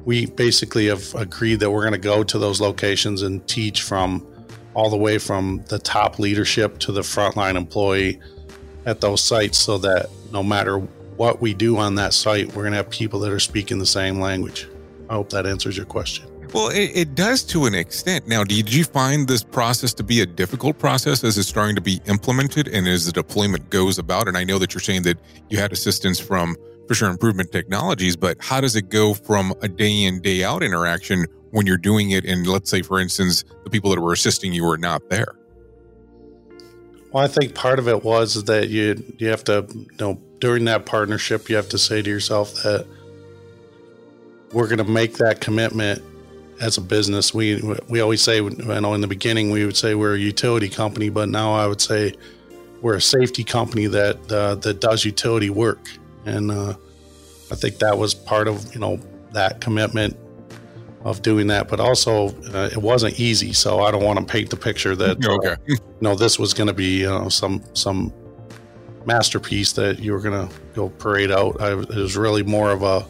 we 0.06 0.26
basically 0.26 0.88
have 0.88 1.14
agreed 1.14 1.60
that 1.60 1.70
we're 1.70 1.82
going 1.82 1.94
to 1.94 2.00
go 2.00 2.24
to 2.24 2.40
those 2.40 2.60
locations 2.60 3.22
and 3.22 3.48
teach 3.48 3.84
from 3.84 4.26
all 4.74 4.90
the 4.90 4.98
way 4.98 5.20
from 5.20 5.64
the 5.70 5.78
top 5.78 6.18
leadership 6.18 6.80
to 6.80 6.92
the 6.92 7.02
frontline 7.02 7.56
employee 7.56 8.20
at 8.88 9.02
those 9.02 9.22
sites 9.24 9.60
so 9.60 9.78
that 9.78 10.08
no 10.32 10.42
matter 10.42 10.82
what 11.18 11.42
we 11.42 11.54
do 11.54 11.78
on 11.78 11.96
that 11.96 12.14
site, 12.14 12.48
we're 12.48 12.64
going 12.64 12.72
to 12.72 12.78
have 12.78 12.90
people 12.90 13.20
that 13.22 13.32
are 13.32 13.40
speaking 13.40 13.80
the 13.80 13.86
same 13.86 14.20
language. 14.20 14.68
I 15.10 15.14
hope 15.14 15.30
that 15.32 15.46
answers 15.46 15.78
your 15.78 15.86
question. 15.86 16.28
Well, 16.54 16.70
it, 16.70 16.92
it, 16.94 17.16
does 17.16 17.44
to 17.46 17.66
an 17.66 17.74
extent. 17.74 18.28
Now, 18.28 18.44
did 18.44 18.72
you 18.72 18.84
find 18.84 19.28
this 19.28 19.44
process 19.44 19.92
to 19.96 20.04
be 20.04 20.22
a 20.22 20.26
difficult 20.26 20.78
process 20.78 21.24
as 21.24 21.36
it's 21.36 21.48
starting 21.48 21.76
to 21.76 21.82
be 21.82 22.00
implemented 22.06 22.68
and 22.68 22.88
as 22.88 23.08
the 23.08 23.12
deployment 23.12 23.72
goes 23.72 23.98
about? 23.98 24.28
And 24.28 24.38
I 24.38 24.44
know 24.44 24.60
that 24.60 24.74
you're 24.74 24.82
saying 24.82 25.02
that 25.04 25.18
you 25.50 25.58
had 25.58 25.72
assistance 25.72 26.20
from 26.20 26.56
Fisher 26.88 27.08
Improvement 27.08 27.52
Technologies, 27.52 28.16
but 28.16 28.38
how 28.40 28.62
does 28.62 28.76
it 28.76 28.90
go 28.90 29.16
from 29.16 29.56
a 29.62 29.68
day 29.68 30.04
in, 30.04 30.22
day 30.22 30.44
out 30.44 30.62
interaction 30.62 31.26
when 31.50 31.66
you're 31.66 31.78
doing 31.78 32.12
it? 32.12 32.24
And 32.24 32.46
let's 32.46 32.70
say, 32.70 32.84
for 32.84 33.00
instance, 33.00 33.44
the 33.64 33.72
people 33.72 33.90
that 33.90 34.00
were 34.00 34.14
assisting 34.14 34.54
you 34.54 34.64
were 34.64 34.78
not 34.78 35.10
there. 35.10 35.34
Well, 37.12 37.24
I 37.24 37.28
think 37.28 37.56
part 37.56 37.80
of 37.80 37.88
it 37.88 38.04
was 38.04 38.44
that 38.46 38.70
you 38.70 39.04
you 39.18 39.30
have 39.30 39.44
to, 39.46 39.66
you 39.72 39.88
know, 40.00 40.22
during 40.44 40.66
that 40.66 40.86
partnership, 40.86 41.48
you 41.48 41.56
have 41.56 41.70
to 41.70 41.78
say 41.78 42.02
to 42.02 42.10
yourself 42.10 42.54
that 42.56 42.86
we're 44.52 44.68
going 44.68 44.78
to 44.78 44.84
make 44.84 45.14
that 45.14 45.40
commitment 45.40 46.04
as 46.60 46.78
a 46.78 46.82
business, 46.82 47.34
we 47.34 47.64
we 47.88 48.02
always 48.02 48.22
say, 48.22 48.42
you 48.42 48.50
know, 48.50 48.94
in 48.94 49.00
the 49.00 49.08
beginning 49.08 49.52
we 49.52 49.66
would 49.66 49.78
say 49.78 49.96
we're 49.96 50.16
a 50.16 50.20
utility 50.20 50.68
company, 50.68 51.08
but 51.08 51.30
now 51.30 51.54
I 51.54 51.66
would 51.66 51.80
say 51.80 52.14
we're 52.82 52.96
a 52.96 53.02
safety 53.02 53.46
company 53.46 53.88
that 53.88 54.18
uh, 54.30 54.56
that 54.56 54.82
does 54.82 55.06
utility 55.06 55.50
work, 55.50 55.80
and 56.26 56.52
uh, 56.52 56.74
I 57.50 57.56
think 57.56 57.78
that 57.78 57.98
was 57.98 58.14
part 58.14 58.50
of 58.50 58.74
you 58.74 58.82
know 58.82 59.00
that 59.32 59.62
commitment 59.62 60.18
of 61.06 61.22
doing 61.22 61.48
that. 61.48 61.70
But 61.70 61.80
also, 61.80 62.36
uh, 62.54 62.70
it 62.70 62.82
wasn't 62.82 63.18
easy, 63.18 63.54
so 63.54 63.80
I 63.80 63.92
don't 63.92 64.04
want 64.04 64.20
to 64.20 64.26
paint 64.26 64.50
the 64.50 64.58
picture 64.58 64.94
that 64.94 65.26
okay. 65.26 65.56
You 65.68 65.78
know 66.02 66.16
this 66.16 66.38
was 66.38 66.54
going 66.54 66.68
to 66.68 66.74
be 66.74 67.00
you 67.00 67.08
know 67.08 67.30
some 67.30 67.64
some 67.74 68.12
masterpiece 69.06 69.74
that 69.74 70.00
you 70.00 70.14
were 70.14 70.20
going 70.20 70.48
to 70.48 70.56
go 70.74 70.90
parade 70.90 71.32
out. 71.32 71.60
I, 71.62 71.74
it 71.74 71.90
was 71.90 72.18
really 72.18 72.44
more 72.44 72.72
of 72.72 72.84
a 72.84 73.06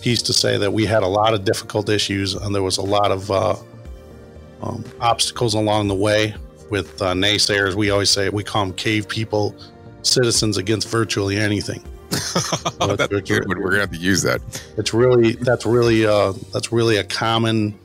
piece 0.00 0.22
to 0.22 0.32
say 0.32 0.56
that 0.58 0.72
we 0.72 0.86
had 0.86 1.02
a 1.02 1.06
lot 1.06 1.34
of 1.34 1.44
difficult 1.44 1.88
issues 1.88 2.34
and 2.34 2.54
there 2.54 2.62
was 2.62 2.78
a 2.78 2.82
lot 2.82 3.10
of 3.10 3.30
uh, 3.30 3.56
um, 4.62 4.84
obstacles 5.00 5.54
along 5.54 5.88
the 5.88 5.94
way 5.94 6.34
with 6.70 7.00
uh, 7.02 7.12
naysayers. 7.14 7.74
We 7.74 7.90
always 7.90 8.10
say 8.10 8.28
we 8.28 8.44
call 8.44 8.66
them 8.66 8.74
cave 8.74 9.08
people, 9.08 9.54
citizens 10.02 10.56
against 10.56 10.88
virtually 10.88 11.36
anything. 11.36 11.82
that's 12.10 13.06
good. 13.06 13.46
We're 13.46 13.70
gonna 13.70 13.80
have 13.80 13.90
to 13.90 13.98
use 13.98 14.22
that. 14.22 14.40
It's 14.76 14.94
really 14.94 15.32
that's 15.32 15.66
really 15.66 16.06
uh, 16.06 16.32
that's 16.52 16.72
really 16.72 16.96
a 16.96 17.04
common 17.04 17.78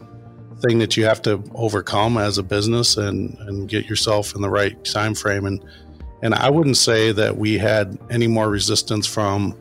thing 0.62 0.80
that 0.80 0.96
you 0.96 1.06
have 1.06 1.22
to 1.24 1.44
overcome 1.56 2.18
as 2.18 2.38
a 2.38 2.44
business 2.44 2.96
and 2.96 3.38
and 3.40 3.68
get 3.68 3.86
yourself 3.86 4.34
in 4.34 4.42
the 4.42 4.50
right 4.50 4.84
time 4.86 5.14
frame 5.14 5.46
and 5.46 5.62
and 6.24 6.34
I 6.34 6.50
wouldn't 6.50 6.78
say 6.78 7.12
that 7.12 7.38
we 7.38 7.58
had 7.58 8.00
any 8.10 8.28
more 8.28 8.50
resistance 8.50 9.06
from 9.06 9.56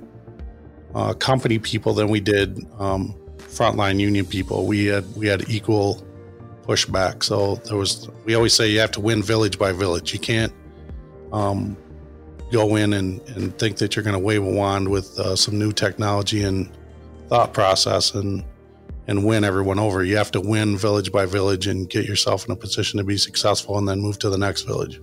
uh, 0.94 1.12
company 1.14 1.58
people 1.58 1.92
than 1.92 2.06
we 2.08 2.20
did 2.20 2.64
um, 2.78 3.16
frontline 3.38 3.98
union 3.98 4.24
people. 4.24 4.66
We 4.66 4.86
had 4.86 5.04
we 5.16 5.26
had 5.26 5.50
equal 5.50 6.06
pushback. 6.62 7.24
So 7.24 7.56
there 7.56 7.76
was. 7.76 8.08
We 8.24 8.36
always 8.36 8.54
say 8.54 8.70
you 8.70 8.78
have 8.78 8.92
to 8.92 9.00
win 9.00 9.24
village 9.24 9.58
by 9.58 9.72
village. 9.72 10.12
You 10.12 10.20
can't 10.20 10.52
um, 11.32 11.76
go 12.52 12.76
in 12.76 12.92
and, 12.92 13.20
and 13.30 13.58
think 13.58 13.78
that 13.78 13.96
you're 13.96 14.04
going 14.04 14.14
to 14.14 14.24
wave 14.24 14.44
a 14.44 14.50
wand 14.50 14.88
with 14.88 15.18
uh, 15.18 15.34
some 15.34 15.58
new 15.58 15.72
technology 15.72 16.44
and 16.44 16.70
thought 17.28 17.52
process 17.52 18.14
and 18.14 18.44
and 19.08 19.24
win 19.24 19.42
everyone 19.42 19.80
over. 19.80 20.04
You 20.04 20.16
have 20.16 20.30
to 20.30 20.40
win 20.40 20.78
village 20.78 21.10
by 21.10 21.26
village 21.26 21.66
and 21.66 21.90
get 21.90 22.06
yourself 22.06 22.46
in 22.46 22.52
a 22.52 22.56
position 22.56 22.98
to 22.98 23.04
be 23.04 23.16
successful, 23.16 23.78
and 23.78 23.88
then 23.88 24.00
move 24.00 24.20
to 24.20 24.30
the 24.30 24.38
next 24.38 24.62
village. 24.62 25.00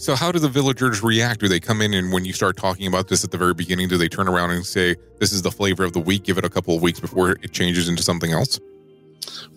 So, 0.00 0.14
how 0.14 0.32
do 0.32 0.38
the 0.38 0.48
villagers 0.48 1.02
react? 1.02 1.40
Do 1.40 1.48
they 1.48 1.60
come 1.60 1.82
in 1.82 1.92
and 1.92 2.10
when 2.10 2.24
you 2.24 2.32
start 2.32 2.56
talking 2.56 2.86
about 2.86 3.08
this 3.08 3.22
at 3.22 3.32
the 3.32 3.36
very 3.36 3.52
beginning, 3.52 3.86
do 3.86 3.98
they 3.98 4.08
turn 4.08 4.28
around 4.28 4.50
and 4.50 4.64
say, 4.64 4.96
This 5.18 5.30
is 5.30 5.42
the 5.42 5.50
flavor 5.50 5.84
of 5.84 5.92
the 5.92 6.00
week? 6.00 6.22
Give 6.22 6.38
it 6.38 6.44
a 6.46 6.48
couple 6.48 6.74
of 6.74 6.80
weeks 6.80 6.98
before 6.98 7.32
it 7.32 7.52
changes 7.52 7.86
into 7.86 8.02
something 8.02 8.32
else? 8.32 8.58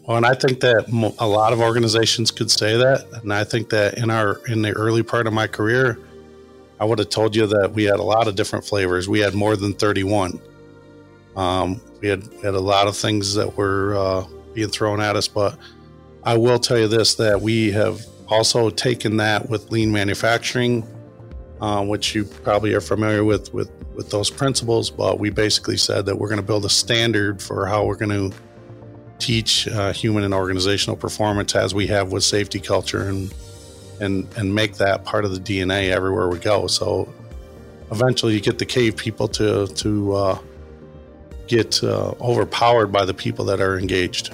Well, 0.06 0.18
and 0.18 0.26
I 0.26 0.34
think 0.34 0.60
that 0.60 0.90
a 1.20 1.26
lot 1.26 1.54
of 1.54 1.62
organizations 1.62 2.30
could 2.30 2.52
say 2.52 2.76
that. 2.76 3.06
And 3.22 3.34
I 3.34 3.46
think 3.46 3.70
that 3.70 3.98
in 3.98 4.10
our 4.10 4.42
in 4.50 4.62
the 4.62 4.74
early 4.74 5.02
part 5.02 5.28
of 5.28 5.34
my 5.34 5.48
career, 5.48 5.98
I 6.78 6.84
would 6.84 7.00
have 7.00 7.10
told 7.10 7.38
you 7.38 7.48
that 7.48 7.72
we 7.72 7.86
had 7.86 8.00
a 8.02 8.04
lot 8.04 8.28
of 8.28 8.36
different 8.36 8.66
flavors. 8.66 9.08
We 9.08 9.22
had 9.22 9.36
more 9.36 9.56
than 9.56 9.72
31. 9.72 10.42
Um, 11.38 11.80
we, 12.02 12.10
had, 12.10 12.28
we 12.28 12.42
had 12.42 12.56
a 12.56 12.60
lot 12.60 12.90
of 12.90 12.98
things 12.98 13.34
that 13.36 13.56
were 13.56 13.96
uh, 13.96 14.26
being 14.54 14.68
thrown 14.68 15.00
at 15.00 15.16
us. 15.16 15.30
But 15.30 15.58
I 16.26 16.36
will 16.36 16.60
tell 16.60 16.78
you 16.78 16.90
this 16.90 17.16
that 17.16 17.40
we 17.40 17.72
have 17.72 18.06
also 18.34 18.70
taken 18.70 19.18
that 19.18 19.50
with 19.50 19.72
lean 19.72 19.92
manufacturing, 19.92 20.86
uh, 21.62 21.86
which 21.86 22.16
you 22.16 22.26
probably 22.26 22.74
are 22.74 22.82
familiar 22.82 23.24
with, 23.24 23.54
with 23.54 23.72
with 23.96 24.10
those 24.10 24.30
principles. 24.30 24.90
But 24.90 25.20
we 25.20 25.30
basically 25.30 25.78
said 25.78 26.06
that 26.08 26.18
we're 26.18 26.30
going 26.30 26.42
to 26.42 26.46
build 26.46 26.66
a 26.66 26.70
standard 26.70 27.42
for 27.42 27.68
how 27.68 27.86
we're 27.86 27.96
going 27.96 28.32
to 28.32 28.38
teach 29.20 29.68
uh, 29.68 29.94
human 29.94 30.24
and 30.24 30.34
organizational 30.34 30.98
performance 30.98 31.56
as 31.56 31.74
we 31.74 31.88
have 31.88 32.12
with 32.12 32.24
safety 32.24 32.60
culture 32.60 33.08
and 33.08 33.34
and 34.02 34.28
and 34.36 34.54
make 34.54 34.76
that 34.78 35.06
part 35.06 35.26
of 35.26 35.32
the 35.32 35.40
DNA 35.40 35.90
everywhere 35.90 36.28
we 36.28 36.40
go. 36.40 36.68
So 36.68 37.08
eventually, 37.92 38.34
you 38.34 38.42
get 38.42 38.58
the 38.60 38.66
cave 38.66 38.98
people 38.98 39.28
to 39.30 39.68
to 39.68 40.14
uh, 40.14 40.40
get 41.48 41.84
uh, 41.84 42.14
overpowered 42.20 42.88
by 42.88 43.06
the 43.06 43.14
people 43.14 43.46
that 43.46 43.62
are 43.62 43.78
engaged. 43.78 44.34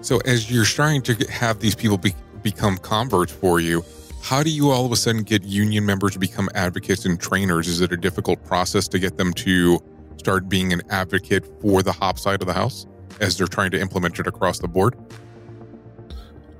So 0.00 0.18
as 0.24 0.50
you're 0.50 0.64
starting 0.64 1.02
to 1.02 1.14
have 1.30 1.60
these 1.60 1.76
people 1.76 1.96
be, 1.96 2.14
become 2.42 2.76
converts 2.78 3.32
for 3.32 3.60
you, 3.60 3.84
How 4.22 4.44
do 4.44 4.50
you 4.50 4.70
all 4.70 4.86
of 4.86 4.92
a 4.92 4.96
sudden 4.96 5.24
get 5.24 5.42
union 5.42 5.84
members 5.84 6.12
to 6.12 6.20
become 6.20 6.48
advocates 6.54 7.04
and 7.04 7.20
trainers? 7.20 7.66
Is 7.66 7.80
it 7.80 7.90
a 7.90 7.96
difficult 7.96 8.44
process 8.44 8.86
to 8.88 9.00
get 9.00 9.16
them 9.16 9.32
to 9.34 9.80
start 10.16 10.48
being 10.48 10.72
an 10.72 10.80
advocate 10.90 11.44
for 11.60 11.82
the 11.82 11.90
hop 11.90 12.20
side 12.20 12.40
of 12.40 12.46
the 12.46 12.52
house 12.52 12.86
as 13.20 13.36
they're 13.36 13.48
trying 13.48 13.72
to 13.72 13.80
implement 13.80 14.20
it 14.20 14.28
across 14.28 14.60
the 14.60 14.68
board? 14.68 14.94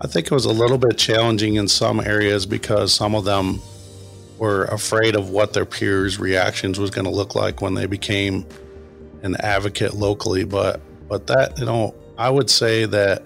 I 0.00 0.08
think 0.08 0.26
it 0.26 0.32
was 0.32 0.44
a 0.44 0.52
little 0.52 0.76
bit 0.76 0.98
challenging 0.98 1.54
in 1.54 1.68
some 1.68 2.00
areas 2.00 2.46
because 2.46 2.92
some 2.92 3.14
of 3.14 3.24
them 3.24 3.62
were 4.38 4.64
afraid 4.64 5.14
of 5.14 5.30
what 5.30 5.52
their 5.52 5.64
peers' 5.64 6.18
reactions 6.18 6.80
was 6.80 6.90
going 6.90 7.04
to 7.04 7.12
look 7.12 7.36
like 7.36 7.62
when 7.62 7.74
they 7.74 7.86
became 7.86 8.44
an 9.22 9.36
advocate 9.36 9.94
locally. 9.94 10.42
But 10.42 10.80
but 11.08 11.28
that 11.28 11.56
you 11.60 11.64
know, 11.64 11.94
I 12.18 12.28
would 12.28 12.50
say 12.50 12.86
that 12.86 13.22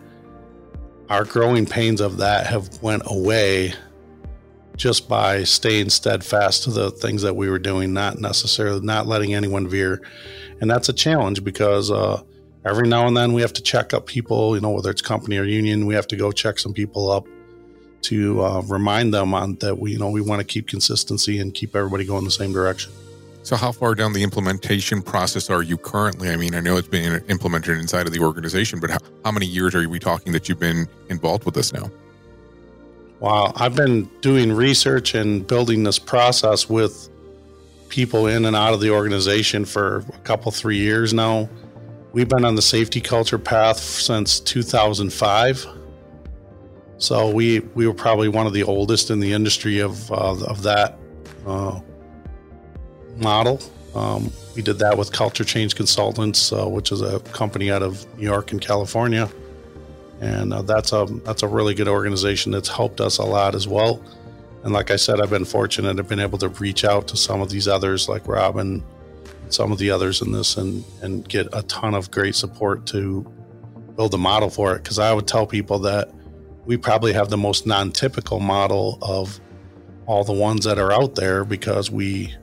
our 1.09 1.25
growing 1.25 1.67
pains 1.67 2.01
of 2.01 2.19
that 2.19 2.47
have 2.47 2.83
went 2.83 3.03
away 3.07 3.75
just 4.77 5.09
by 5.09 5.43
staying 5.45 5.89
steadfast 5.89 6.65
to 6.65 6.71
the 6.71 6.91
things 6.91 7.23
that 7.23 7.35
we 7.35 7.49
were 7.49 7.59
doing, 7.59 7.93
not 7.93 8.19
necessarily 8.19 8.81
not 8.81 9.07
letting 9.07 9.35
anyone 9.35 9.67
veer. 9.67 10.03
And 10.61 10.71
that's 10.71 10.89
a 10.89 10.93
challenge 10.93 11.45
because 11.45 11.91
uh, 11.91 12.23
every 12.65 12.89
now 12.89 13.07
and 13.07 13.17
then 13.17 13.33
we 13.33 13.41
have 13.41 13.53
to 13.55 13.63
check 13.63 13.95
up 13.95 14.07
people, 14.07 14.55
you 14.55 14.61
know, 14.61 14.71
whether 14.71 14.91
it's 14.91 15.03
company 15.03 15.39
or 15.39 15.45
union, 15.45 15.87
we 15.87 15.95
have 15.95 16.07
to 16.09 16.17
go 16.17 16.31
check 16.33 16.59
some 16.59 16.75
people 16.75 17.11
up 17.11 17.27
to 18.03 18.43
uh, 18.43 18.61
remind 18.63 19.15
them 19.15 19.35
on 19.35 19.57
that 19.57 19.79
we, 19.79 19.93
you 19.93 19.99
know, 19.99 20.11
we 20.11 20.21
want 20.21 20.41
to 20.41 20.45
keep 20.45 20.69
consistency 20.69 21.39
and 21.39 21.55
keep 21.55 21.75
everybody 21.75 22.05
going 22.05 22.25
the 22.25 22.31
same 22.31 22.53
direction. 22.53 22.93
So, 23.47 23.55
how 23.55 23.71
far 23.71 23.95
down 23.95 24.13
the 24.13 24.25
implementation 24.25 25.03
process 25.03 25.51
are 25.51 25.63
you 25.63 25.77
currently? 25.77 26.31
I 26.31 26.37
mean, 26.37 26.57
I 26.57 26.59
know 26.59 26.79
it's 26.79 26.89
being 26.89 27.13
implemented 27.29 27.79
inside 27.79 28.09
of 28.09 28.13
the 28.13 28.19
organization, 28.19 28.81
but 28.81 28.91
how, 28.91 28.99
how 29.25 29.31
many 29.31 29.47
years 29.47 29.73
are 29.77 29.89
we 29.89 30.01
talking 30.01 30.33
that 30.33 30.49
you've 30.49 30.59
been 30.59 30.89
involved 31.11 31.45
with 31.45 31.55
this 31.55 31.73
now? 31.73 31.89
Wow, 33.21 33.53
I've 33.55 33.77
been 33.77 34.11
doing 34.21 34.53
research 34.53 35.15
and 35.15 35.47
building 35.47 35.85
this 35.85 35.97
process 35.97 36.69
with 36.69 37.09
people 37.89 38.27
in 38.27 38.47
and 38.47 38.57
out 38.57 38.75
of 38.75 38.81
the 38.81 38.91
organization 38.91 39.65
for 39.65 39.99
a 40.13 40.19
couple, 40.25 40.51
three 40.51 40.79
years 40.79 41.15
now. 41.15 41.49
We've 42.11 42.29
been 42.29 42.45
on 42.45 42.57
the 42.57 42.63
safety 42.63 43.01
culture 43.01 43.39
path 43.39 43.79
since 43.79 44.41
2005. 44.41 45.67
So 46.99 47.31
we 47.31 47.61
we 47.61 47.87
were 47.87 47.95
probably 47.95 48.27
one 48.27 48.49
of 48.49 48.55
the 48.55 48.65
oldest 48.65 49.09
in 49.13 49.21
the 49.21 49.33
industry 49.33 49.79
of 49.79 50.11
uh, 50.11 50.35
of 50.47 50.65
that 50.65 50.99
uh, 51.47 51.79
model. 53.17 53.61
Um, 53.95 54.31
we 54.55 54.63
did 54.63 54.79
that 54.79 54.99
with 54.99 55.13
Culture 55.13 55.45
Change 55.45 55.75
Consultants, 55.75 56.53
uh, 56.53 56.67
which 56.67 56.93
is 56.93 57.01
a 57.01 57.21
company 57.21 57.71
out 57.71 57.83
of 57.83 58.07
New 58.19 58.25
York 58.25 58.53
and 58.53 58.61
California, 58.61 59.29
and 60.21 60.53
uh, 60.53 60.63
that's 60.63 60.93
a 60.93 61.07
that's 61.25 61.43
a 61.43 61.49
really 61.49 61.75
good 61.75 61.89
organization 61.89 62.53
that's 62.53 62.69
helped 62.69 63.01
us 63.01 63.19
a 63.19 63.25
lot 63.25 63.55
as 63.55 63.67
well. 63.67 64.03
And 64.65 64.73
like 64.73 64.91
I 64.91 64.97
said, 64.97 65.21
I've 65.21 65.31
been 65.31 65.45
fortunate. 65.45 65.99
I've 65.99 66.09
been 66.09 66.21
able 66.21 66.39
to 66.39 66.49
reach 66.49 66.85
out 66.85 67.09
to 67.09 67.17
some 67.17 67.41
of 67.41 67.51
these 67.51 67.69
others, 67.69 68.09
like 68.09 68.27
Robin, 68.27 68.83
some 69.49 69.73
of 69.73 69.79
the 69.79 69.91
others 69.91 70.21
in 70.23 70.33
this, 70.33 70.57
and 70.57 70.85
and 71.03 71.27
get 71.29 71.49
a 71.53 71.63
ton 71.63 71.95
of 71.95 72.11
great 72.11 72.35
support 72.35 72.87
to 72.87 73.23
build 73.97 74.13
a 74.13 74.19
model 74.19 74.51
for 74.51 74.75
it. 74.75 74.83
Because 74.83 74.99
I 74.99 75.13
would 75.15 75.27
tell 75.27 75.47
people 75.47 75.79
that 75.81 76.11
we 76.67 76.77
probably 76.77 77.13
have 77.13 77.31
the 77.31 77.37
most 77.37 77.67
non-typical 77.67 78.41
model 78.41 78.99
of 79.01 79.41
all 80.07 80.25
the 80.25 80.33
ones 80.33 80.65
that 80.65 80.79
are 80.79 80.93
out 80.93 81.15
there 81.15 81.45
because 81.45 81.91
we 81.91 82.35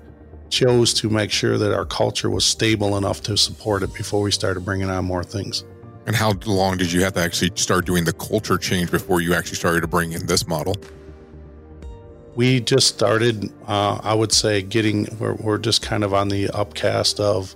chose 0.53 0.93
to 0.93 1.09
make 1.09 1.31
sure 1.31 1.57
that 1.57 1.73
our 1.73 1.85
culture 1.85 2.29
was 2.29 2.45
stable 2.45 2.95
enough 2.95 3.21
to 3.23 3.35
support 3.35 3.81
it 3.81 3.91
before 3.93 4.21
we 4.21 4.31
started 4.31 4.63
bringing 4.63 4.87
on 4.89 5.03
more 5.03 5.23
things. 5.23 5.65
And 6.05 6.15
how 6.15 6.33
long 6.45 6.77
did 6.77 6.91
you 6.91 7.03
have 7.03 7.13
to 7.13 7.21
actually 7.21 7.51
start 7.55 7.85
doing 7.85 8.03
the 8.03 8.13
culture 8.13 8.59
change 8.59 8.91
before 8.91 9.19
you 9.19 9.33
actually 9.33 9.55
started 9.55 9.81
to 9.81 9.87
bring 9.87 10.11
in 10.11 10.27
this 10.27 10.47
model? 10.47 10.75
We 12.35 12.59
just 12.59 12.87
started, 12.87 13.51
uh, 13.67 13.99
I 14.03 14.13
would 14.13 14.31
say, 14.31 14.61
getting, 14.61 15.07
we're, 15.17 15.33
we're 15.35 15.57
just 15.57 15.81
kind 15.81 16.03
of 16.03 16.13
on 16.13 16.29
the 16.29 16.49
upcast 16.49 17.19
of 17.19 17.55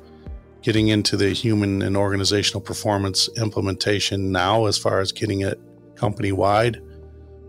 getting 0.63 0.87
into 0.87 1.17
the 1.17 1.29
human 1.29 1.83
and 1.83 1.95
organizational 1.95 2.61
performance 2.61 3.29
implementation 3.37 4.31
now 4.31 4.65
as 4.65 4.77
far 4.77 5.01
as 5.01 5.11
getting 5.11 5.41
it 5.41 5.59
company 5.95 6.31
wide. 6.31 6.81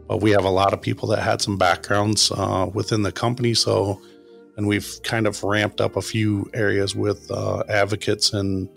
But 0.08 0.20
we 0.20 0.30
have 0.32 0.44
a 0.44 0.50
lot 0.50 0.74
of 0.74 0.82
people 0.82 1.08
that 1.08 1.22
had 1.22 1.40
some 1.40 1.56
backgrounds 1.56 2.30
uh, 2.32 2.68
within 2.72 3.02
the 3.02 3.12
company. 3.12 3.54
So 3.54 4.00
and 4.58 4.66
we've 4.66 5.00
kind 5.04 5.28
of 5.28 5.42
ramped 5.44 5.80
up 5.80 5.96
a 5.96 6.02
few 6.02 6.50
areas 6.52 6.94
with 6.94 7.30
uh, 7.30 7.62
advocates 7.68 8.32
and 8.32 8.68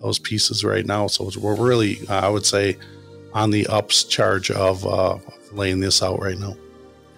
those 0.00 0.18
pieces 0.18 0.64
right 0.64 0.86
now. 0.86 1.06
So 1.06 1.30
we're 1.38 1.54
really, 1.54 2.00
uh, 2.08 2.20
I 2.26 2.28
would 2.30 2.46
say, 2.46 2.78
on 3.34 3.50
the 3.50 3.66
ups 3.66 4.02
charge 4.04 4.50
of 4.50 4.84
uh, 4.86 5.18
laying 5.52 5.80
this 5.80 6.02
out 6.02 6.20
right 6.20 6.38
now. 6.38 6.56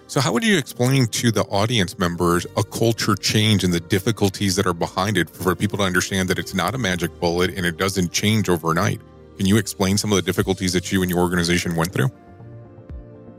So, 0.07 0.19
how 0.19 0.33
would 0.33 0.43
you 0.43 0.57
explain 0.57 1.05
to 1.05 1.31
the 1.31 1.43
audience 1.43 1.97
members 1.97 2.45
a 2.57 2.63
culture 2.63 3.15
change 3.15 3.63
and 3.63 3.71
the 3.71 3.79
difficulties 3.79 4.55
that 4.55 4.65
are 4.65 4.73
behind 4.73 5.17
it 5.17 5.29
for 5.29 5.55
people 5.55 5.77
to 5.77 5.83
understand 5.83 6.29
that 6.29 6.39
it's 6.39 6.55
not 6.55 6.75
a 6.75 6.77
magic 6.77 7.17
bullet 7.19 7.55
and 7.55 7.65
it 7.65 7.77
doesn't 7.77 8.11
change 8.11 8.49
overnight? 8.49 8.99
Can 9.37 9.45
you 9.45 9.55
explain 9.57 9.97
some 9.97 10.11
of 10.11 10.17
the 10.17 10.23
difficulties 10.23 10.73
that 10.73 10.91
you 10.91 11.03
and 11.03 11.11
your 11.11 11.19
organization 11.19 11.75
went 11.75 11.93
through? 11.93 12.09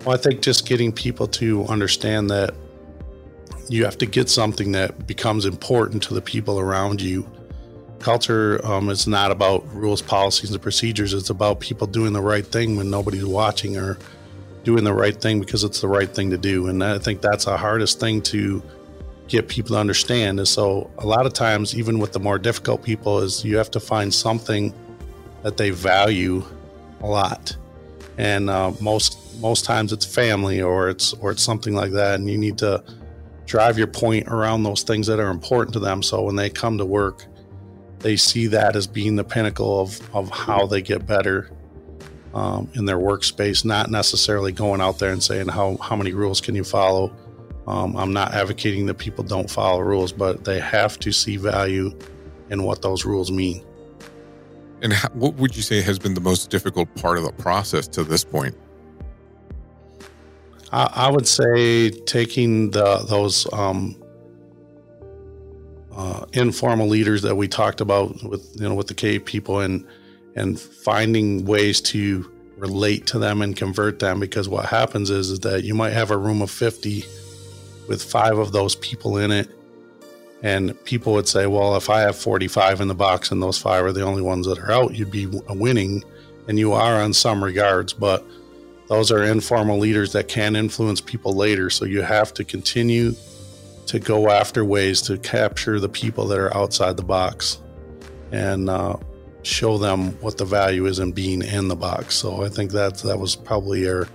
Well, 0.06 0.14
I 0.14 0.16
think 0.16 0.40
just 0.40 0.66
getting 0.66 0.92
people 0.92 1.26
to 1.26 1.66
understand 1.66 2.30
that 2.30 2.54
you 3.70 3.84
have 3.84 3.96
to 3.98 4.06
get 4.06 4.28
something 4.28 4.72
that 4.72 5.06
becomes 5.06 5.46
important 5.46 6.02
to 6.02 6.12
the 6.12 6.20
people 6.20 6.58
around 6.58 7.00
you. 7.00 7.24
Culture 8.00 8.60
um, 8.66 8.90
is 8.90 9.06
not 9.06 9.30
about 9.30 9.64
rules, 9.72 10.02
policies, 10.02 10.50
and 10.50 10.60
procedures. 10.60 11.14
It's 11.14 11.30
about 11.30 11.60
people 11.60 11.86
doing 11.86 12.12
the 12.12 12.20
right 12.20 12.44
thing 12.44 12.76
when 12.76 12.90
nobody's 12.90 13.24
watching 13.24 13.76
or 13.76 13.96
doing 14.64 14.82
the 14.82 14.92
right 14.92 15.18
thing 15.18 15.38
because 15.38 15.62
it's 15.62 15.80
the 15.80 15.86
right 15.86 16.10
thing 16.12 16.30
to 16.30 16.36
do. 16.36 16.66
And 16.66 16.82
I 16.82 16.98
think 16.98 17.20
that's 17.20 17.44
the 17.44 17.56
hardest 17.56 18.00
thing 18.00 18.22
to 18.22 18.60
get 19.28 19.46
people 19.46 19.76
to 19.76 19.80
understand. 19.80 20.40
And 20.40 20.48
so 20.48 20.90
a 20.98 21.06
lot 21.06 21.24
of 21.24 21.32
times, 21.32 21.76
even 21.76 22.00
with 22.00 22.12
the 22.12 22.18
more 22.18 22.40
difficult 22.40 22.82
people, 22.82 23.20
is 23.20 23.44
you 23.44 23.56
have 23.56 23.70
to 23.70 23.80
find 23.80 24.12
something 24.12 24.74
that 25.44 25.58
they 25.58 25.70
value 25.70 26.42
a 27.02 27.06
lot. 27.06 27.56
And 28.18 28.50
uh, 28.50 28.72
most 28.80 29.16
most 29.40 29.64
times 29.64 29.92
it's 29.92 30.04
family 30.04 30.60
or 30.60 30.88
it's 30.88 31.12
or 31.14 31.30
it's 31.30 31.42
something 31.42 31.74
like 31.74 31.92
that, 31.92 32.18
and 32.18 32.28
you 32.28 32.36
need 32.36 32.58
to 32.58 32.82
drive 33.50 33.76
your 33.76 33.88
point 33.88 34.28
around 34.28 34.62
those 34.62 34.84
things 34.84 35.08
that 35.08 35.18
are 35.18 35.28
important 35.28 35.72
to 35.72 35.80
them. 35.80 36.04
So 36.04 36.22
when 36.22 36.36
they 36.36 36.48
come 36.48 36.78
to 36.78 36.84
work, 36.86 37.26
they 37.98 38.16
see 38.16 38.46
that 38.46 38.76
as 38.76 38.86
being 38.86 39.16
the 39.16 39.24
pinnacle 39.24 39.80
of, 39.80 40.14
of 40.14 40.30
how 40.30 40.66
they 40.66 40.80
get 40.80 41.04
better 41.04 41.50
um, 42.32 42.70
in 42.74 42.84
their 42.84 42.96
workspace, 42.96 43.64
not 43.64 43.90
necessarily 43.90 44.52
going 44.52 44.80
out 44.80 45.00
there 45.00 45.10
and 45.10 45.20
saying, 45.20 45.48
how, 45.48 45.76
how 45.78 45.96
many 45.96 46.12
rules 46.12 46.40
can 46.40 46.54
you 46.54 46.62
follow? 46.62 47.12
Um, 47.66 47.96
I'm 47.96 48.12
not 48.12 48.34
advocating 48.34 48.86
that 48.86 48.98
people 48.98 49.24
don't 49.24 49.50
follow 49.50 49.80
rules, 49.80 50.12
but 50.12 50.44
they 50.44 50.60
have 50.60 50.96
to 51.00 51.10
see 51.10 51.36
value 51.36 51.92
in 52.50 52.62
what 52.62 52.82
those 52.82 53.04
rules 53.04 53.32
mean. 53.32 53.64
And 54.80 54.92
how, 54.92 55.08
what 55.10 55.34
would 55.34 55.56
you 55.56 55.62
say 55.62 55.82
has 55.82 55.98
been 55.98 56.14
the 56.14 56.20
most 56.20 56.50
difficult 56.50 56.94
part 56.94 57.18
of 57.18 57.24
the 57.24 57.32
process 57.32 57.88
to 57.88 58.04
this 58.04 58.22
point? 58.22 58.56
I, 60.72 60.90
I 60.94 61.10
would 61.10 61.26
say 61.26 61.90
taking 61.90 62.70
the 62.70 62.98
those 63.08 63.50
um, 63.52 64.00
uh, 65.92 66.24
informal 66.32 66.88
leaders 66.88 67.22
that 67.22 67.36
we 67.36 67.48
talked 67.48 67.80
about 67.80 68.22
with 68.22 68.48
you 68.54 68.68
know 68.68 68.74
with 68.74 68.86
the 68.86 68.94
cave 68.94 69.24
people 69.24 69.60
and 69.60 69.86
and 70.36 70.58
finding 70.58 71.44
ways 71.44 71.80
to 71.80 72.30
relate 72.56 73.06
to 73.06 73.18
them 73.18 73.42
and 73.42 73.56
convert 73.56 73.98
them 73.98 74.20
because 74.20 74.48
what 74.48 74.66
happens 74.66 75.08
is, 75.08 75.30
is 75.30 75.40
that 75.40 75.64
you 75.64 75.74
might 75.74 75.94
have 75.94 76.10
a 76.10 76.16
room 76.16 76.42
of 76.42 76.50
50 76.50 77.04
with 77.88 78.02
five 78.02 78.36
of 78.36 78.52
those 78.52 78.76
people 78.76 79.16
in 79.16 79.30
it 79.30 79.48
and 80.42 80.84
people 80.84 81.14
would 81.14 81.26
say 81.26 81.46
well 81.46 81.74
if 81.74 81.88
i 81.88 82.00
have 82.00 82.16
45 82.16 82.82
in 82.82 82.88
the 82.88 82.94
box 82.94 83.30
and 83.30 83.42
those 83.42 83.56
five 83.56 83.82
are 83.82 83.92
the 83.92 84.02
only 84.02 84.20
ones 84.20 84.46
that 84.46 84.58
are 84.58 84.70
out 84.70 84.94
you'd 84.94 85.10
be 85.10 85.26
winning 85.26 86.04
and 86.50 86.58
you 86.58 86.72
are 86.72 87.00
on 87.00 87.12
some 87.12 87.42
regards. 87.42 87.92
But 87.92 88.24
those 88.90 89.12
are 89.12 89.22
informal 89.22 89.78
leaders 89.78 90.12
that 90.14 90.26
can 90.26 90.56
influence 90.56 91.00
people 91.00 91.32
later. 91.32 91.70
So 91.70 91.84
you 91.84 92.02
have 92.02 92.34
to 92.34 92.44
continue 92.44 93.14
to 93.86 94.00
go 94.00 94.28
after 94.28 94.64
ways 94.64 95.00
to 95.02 95.16
capture 95.16 95.78
the 95.78 95.88
people 95.88 96.26
that 96.26 96.38
are 96.40 96.52
outside 96.56 96.96
the 96.96 97.04
box 97.04 97.62
and 98.32 98.68
uh, 98.68 98.96
show 99.42 99.78
them 99.78 100.20
what 100.20 100.38
the 100.38 100.44
value 100.44 100.86
is 100.86 100.98
in 100.98 101.12
being 101.12 101.40
in 101.40 101.68
the 101.68 101.76
box. 101.76 102.16
So 102.16 102.42
I 102.42 102.48
think 102.48 102.72
that 102.72 102.98
that 102.98 103.16
was 103.16 103.36
probably 103.36 103.88
our 103.88 104.08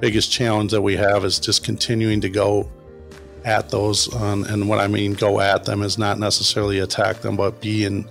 biggest 0.00 0.32
challenge 0.32 0.70
that 0.70 0.80
we 0.80 0.96
have 0.96 1.26
is 1.26 1.38
just 1.38 1.62
continuing 1.62 2.22
to 2.22 2.30
go 2.30 2.72
at 3.44 3.68
those. 3.68 4.14
Um, 4.14 4.44
and 4.44 4.66
what 4.66 4.78
I 4.78 4.86
mean 4.86 5.12
go 5.12 5.40
at 5.40 5.64
them 5.66 5.82
is 5.82 5.98
not 5.98 6.18
necessarily 6.18 6.78
attack 6.78 7.20
them, 7.20 7.36
but 7.36 7.60
be 7.60 7.84
in, 7.84 8.08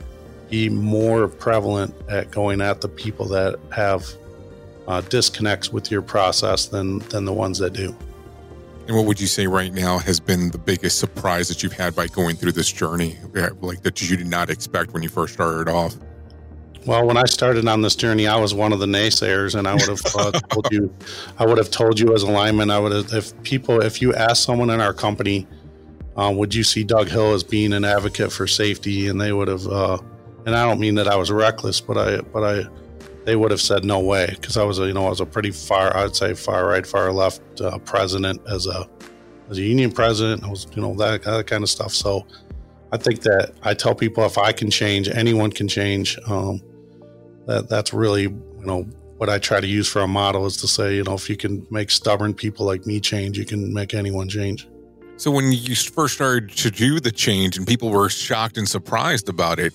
be 0.52 0.70
more 0.70 1.28
prevalent 1.28 1.96
at 2.08 2.30
going 2.30 2.62
at 2.62 2.80
the 2.80 2.90
people 2.90 3.26
that 3.30 3.56
have 3.72 4.06
uh, 4.90 5.02
disconnects 5.02 5.72
with 5.72 5.90
your 5.90 6.02
process 6.02 6.66
than 6.66 7.00
than 7.10 7.24
the 7.24 7.34
ones 7.34 7.60
that 7.60 7.74
do. 7.74 7.96
And 8.88 8.98
what 8.98 9.06
would 9.06 9.22
you 9.22 9.28
say 9.28 9.46
right 9.46 9.72
now 9.72 10.00
has 10.00 10.20
been 10.20 10.50
the 10.50 10.58
biggest 10.58 10.98
surprise 10.98 11.48
that 11.48 11.62
you've 11.62 11.74
had 11.74 11.96
by 11.96 12.08
going 12.08 12.36
through 12.36 12.54
this 12.54 12.72
journey, 12.72 13.18
like 13.62 13.84
that 13.84 14.02
you 14.02 14.18
did 14.18 14.26
not 14.26 14.50
expect 14.50 14.94
when 14.94 15.04
you 15.04 15.10
first 15.10 15.36
started 15.36 15.72
off? 15.72 15.96
Well, 16.88 17.06
when 17.06 17.18
I 17.18 17.26
started 17.26 17.68
on 17.68 17.82
this 17.82 17.96
journey, 17.96 18.26
I 18.26 18.40
was 18.40 18.56
one 18.56 18.74
of 18.74 18.80
the 18.80 18.88
naysayers, 18.88 19.54
and 19.54 19.68
I 19.68 19.74
would 19.74 19.90
have 19.90 20.02
uh, 20.16 20.32
told 20.50 20.72
you, 20.72 20.92
I 21.38 21.46
would 21.46 21.60
have 21.60 21.70
told 21.70 22.00
you 22.00 22.16
as 22.16 22.24
a 22.24 22.32
lineman, 22.32 22.72
I 22.72 22.80
would 22.80 22.92
have, 22.92 23.14
if 23.14 23.44
people, 23.44 23.80
if 23.82 24.02
you 24.02 24.16
ask 24.16 24.44
someone 24.44 24.72
in 24.72 24.82
our 24.82 24.94
company, 24.94 25.46
uh, 26.16 26.32
would 26.34 26.56
you 26.56 26.64
see 26.64 26.84
Doug 26.84 27.10
Hill 27.10 27.34
as 27.34 27.44
being 27.44 27.74
an 27.74 27.86
advocate 27.86 28.32
for 28.32 28.48
safety, 28.48 29.08
and 29.08 29.22
they 29.22 29.34
would 29.34 29.50
have, 29.50 29.68
uh, 29.68 30.00
and 30.48 30.56
I 30.56 30.66
don't 30.66 30.80
mean 30.80 30.96
that 30.96 31.08
I 31.08 31.16
was 31.16 31.30
reckless, 31.32 31.80
but 31.80 31.98
I, 31.98 32.22
but 32.22 32.44
I, 32.44 32.64
they 33.26 33.36
would 33.36 33.52
have 33.52 33.62
said 33.62 33.84
no 33.84 34.00
way 34.00 34.28
because 34.30 34.58
I 34.58 34.64
was 34.64 34.80
a, 34.80 34.88
you 34.88 34.94
know, 34.94 35.06
I 35.06 35.10
was 35.10 35.22
a 35.22 35.26
pretty 35.26 35.52
far, 35.52 35.96
I'd 35.96 36.16
say 36.16 36.34
far 36.34 36.68
right, 36.68 36.86
far 36.86 37.12
left 37.12 37.62
uh, 37.62 37.78
president 37.80 38.42
as 38.50 38.68
a, 38.68 38.90
as 39.50 39.58
a 39.58 39.62
union 39.62 39.92
president. 39.92 40.44
I 40.44 40.50
was, 40.50 40.68
you 40.74 40.82
know, 40.82 40.96
that, 40.96 41.24
that 41.24 41.48
kind 41.48 41.64
of 41.64 41.70
stuff. 41.70 41.94
So 41.94 42.26
I 42.92 42.98
think 42.98 43.22
that 43.22 43.54
I 43.62 43.74
tell 43.74 43.94
people 43.94 44.26
if 44.26 44.38
I 44.38 44.52
can 44.52 44.72
change, 44.72 45.10
anyone 45.10 45.52
can 45.52 45.68
change. 45.68 46.18
Um, 46.28 46.62
that 47.46 47.68
that's 47.68 47.94
really 47.94 48.24
you 48.24 48.66
know 48.66 48.84
what 49.18 49.30
I 49.30 49.38
try 49.38 49.60
to 49.60 49.68
use 49.68 49.88
for 49.88 50.02
a 50.02 50.08
model 50.08 50.46
is 50.46 50.58
to 50.58 50.68
say 50.68 50.96
you 50.96 51.04
know 51.04 51.14
if 51.14 51.30
you 51.30 51.36
can 51.36 51.66
make 51.70 51.92
stubborn 51.92 52.34
people 52.34 52.66
like 52.66 52.86
me 52.86 53.00
change, 53.00 53.38
you 53.38 53.46
can 53.46 53.74
make 53.74 53.94
anyone 53.94 54.30
change. 54.30 54.68
So 55.18 55.32
when 55.32 55.52
you 55.52 55.76
first 55.76 56.14
started 56.14 56.52
to 56.58 56.72
do 56.72 57.00
the 57.00 57.12
change 57.12 57.58
and 57.58 57.68
people 57.68 57.90
were 57.90 58.10
shocked 58.10 58.58
and 58.58 58.70
surprised 58.70 59.28
about 59.28 59.60
it, 59.60 59.74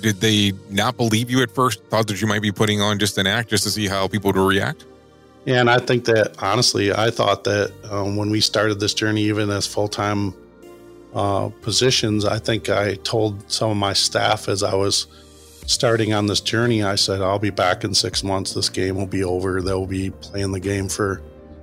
did 0.00 0.20
they 0.20 0.52
not 0.68 0.96
believe 0.96 1.30
you 1.30 1.42
at 1.42 1.50
first? 1.50 1.82
Thought 1.84 2.08
that 2.08 2.20
you 2.20 2.26
might 2.26 2.42
be 2.42 2.52
putting 2.52 2.80
on 2.80 2.98
just 2.98 3.18
an 3.18 3.26
act 3.26 3.50
just 3.50 3.64
to 3.64 3.70
see 3.70 3.86
how 3.86 4.08
people 4.08 4.32
would 4.32 4.40
react? 4.40 4.84
Yeah, 5.44 5.60
and 5.60 5.70
I 5.70 5.78
think 5.78 6.04
that 6.04 6.34
honestly, 6.42 6.92
I 6.92 7.10
thought 7.10 7.44
that 7.44 7.72
um, 7.90 8.16
when 8.16 8.30
we 8.30 8.40
started 8.40 8.78
this 8.78 8.92
journey, 8.92 9.22
even 9.22 9.50
as 9.50 9.66
full 9.66 9.88
time 9.88 10.34
uh, 11.14 11.48
positions, 11.62 12.24
I 12.24 12.38
think 12.38 12.68
I 12.68 12.94
told 12.96 13.50
some 13.50 13.70
of 13.70 13.76
my 13.76 13.92
staff 13.92 14.48
as 14.48 14.62
I 14.62 14.74
was 14.74 15.06
starting 15.66 16.12
on 16.12 16.26
this 16.26 16.40
journey, 16.40 16.82
I 16.82 16.96
said, 16.96 17.20
I'll 17.20 17.38
be 17.38 17.50
back 17.50 17.84
in 17.84 17.94
six 17.94 18.22
months. 18.22 18.54
This 18.54 18.68
game 18.68 18.96
will 18.96 19.06
be 19.06 19.24
over. 19.24 19.62
They'll 19.62 19.86
be 19.86 20.10
playing 20.10 20.52
the 20.52 20.60
game 20.60 20.88
for 20.88 21.22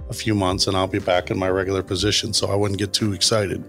a 0.10 0.14
few 0.14 0.34
months 0.34 0.68
and 0.68 0.78
I'll 0.78 0.88
be 0.88 1.00
back 1.00 1.30
in 1.30 1.38
my 1.38 1.50
regular 1.50 1.84
position. 1.84 2.34
So 2.34 2.50
I 2.50 2.56
wouldn't 2.56 2.80
get 2.80 2.94
too 2.94 3.14
excited. 3.14 3.64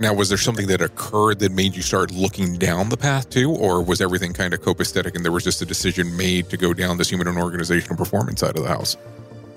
Now, 0.00 0.14
was 0.14 0.28
there 0.28 0.38
something 0.38 0.68
that 0.68 0.80
occurred 0.80 1.40
that 1.40 1.50
made 1.50 1.74
you 1.74 1.82
start 1.82 2.12
looking 2.12 2.56
down 2.56 2.88
the 2.88 2.96
path 2.96 3.30
too, 3.30 3.50
or 3.50 3.82
was 3.82 4.00
everything 4.00 4.32
kind 4.32 4.54
of 4.54 4.60
copacetic 4.60 5.16
and 5.16 5.24
there 5.24 5.32
was 5.32 5.42
just 5.42 5.60
a 5.60 5.66
decision 5.66 6.16
made 6.16 6.48
to 6.50 6.56
go 6.56 6.72
down 6.72 6.98
this 6.98 7.10
human 7.10 7.26
and 7.26 7.36
organizational 7.36 7.96
performance 7.96 8.40
side 8.40 8.56
of 8.56 8.62
the 8.62 8.68
house? 8.68 8.96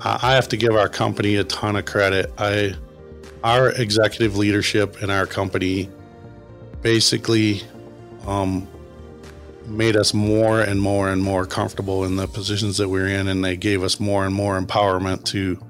I 0.03 0.33
have 0.33 0.47
to 0.49 0.57
give 0.57 0.75
our 0.75 0.89
company 0.89 1.35
a 1.35 1.43
ton 1.43 1.75
of 1.75 1.85
credit. 1.85 2.33
I, 2.39 2.73
our 3.43 3.69
executive 3.69 4.35
leadership 4.35 5.03
in 5.03 5.11
our 5.11 5.27
company, 5.27 5.89
basically, 6.81 7.61
um, 8.25 8.67
made 9.67 9.95
us 9.95 10.11
more 10.11 10.61
and 10.61 10.81
more 10.81 11.09
and 11.09 11.21
more 11.21 11.45
comfortable 11.45 12.03
in 12.03 12.15
the 12.15 12.27
positions 12.27 12.77
that 12.77 12.89
we're 12.89 13.07
in, 13.07 13.27
and 13.27 13.45
they 13.45 13.55
gave 13.55 13.83
us 13.83 13.99
more 13.99 14.25
and 14.25 14.33
more 14.33 14.59
empowerment 14.59 15.23
to 15.25 15.63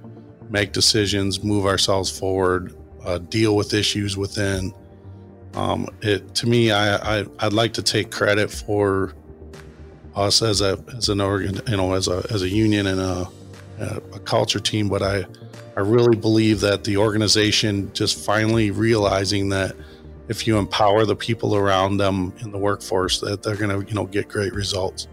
make 0.49 0.71
decisions, 0.71 1.43
move 1.43 1.65
ourselves 1.65 2.09
forward, 2.09 2.73
uh, 3.05 3.17
deal 3.17 3.55
with 3.55 3.73
issues 3.73 4.17
within. 4.17 4.73
Um, 5.53 5.87
it 6.01 6.33
to 6.35 6.47
me, 6.47 6.71
I, 6.71 7.19
I 7.19 7.25
would 7.43 7.53
like 7.53 7.73
to 7.73 7.83
take 7.83 8.09
credit 8.11 8.49
for 8.49 9.13
us 10.15 10.41
as 10.41 10.61
a 10.61 10.83
as 10.95 11.09
an 11.09 11.21
organ, 11.21 11.59
you 11.67 11.77
know, 11.77 11.93
as 11.93 12.07
a 12.07 12.25
as 12.31 12.41
a 12.41 12.49
union 12.49 12.87
and 12.87 12.99
a, 12.99 13.27
a 13.79 14.19
culture 14.19 14.59
team, 14.59 14.89
but 14.89 15.01
I 15.01 15.25
I 15.75 15.81
really 15.81 16.15
believe 16.15 16.59
that 16.61 16.83
the 16.83 16.97
organization 16.97 17.91
just 17.93 18.23
finally 18.23 18.71
realizing 18.71 19.49
that 19.49 19.75
if 20.27 20.45
you 20.47 20.57
empower 20.57 21.05
the 21.05 21.15
people 21.15 21.55
around 21.55 21.97
them 21.97 22.33
in 22.39 22.51
the 22.51 22.57
workforce 22.57 23.19
that 23.21 23.43
they're 23.43 23.55
going 23.55 23.81
to 23.81 23.87
you 23.87 23.95
know 23.95 24.05
get 24.05 24.27
great 24.27 24.53
results 24.53 25.07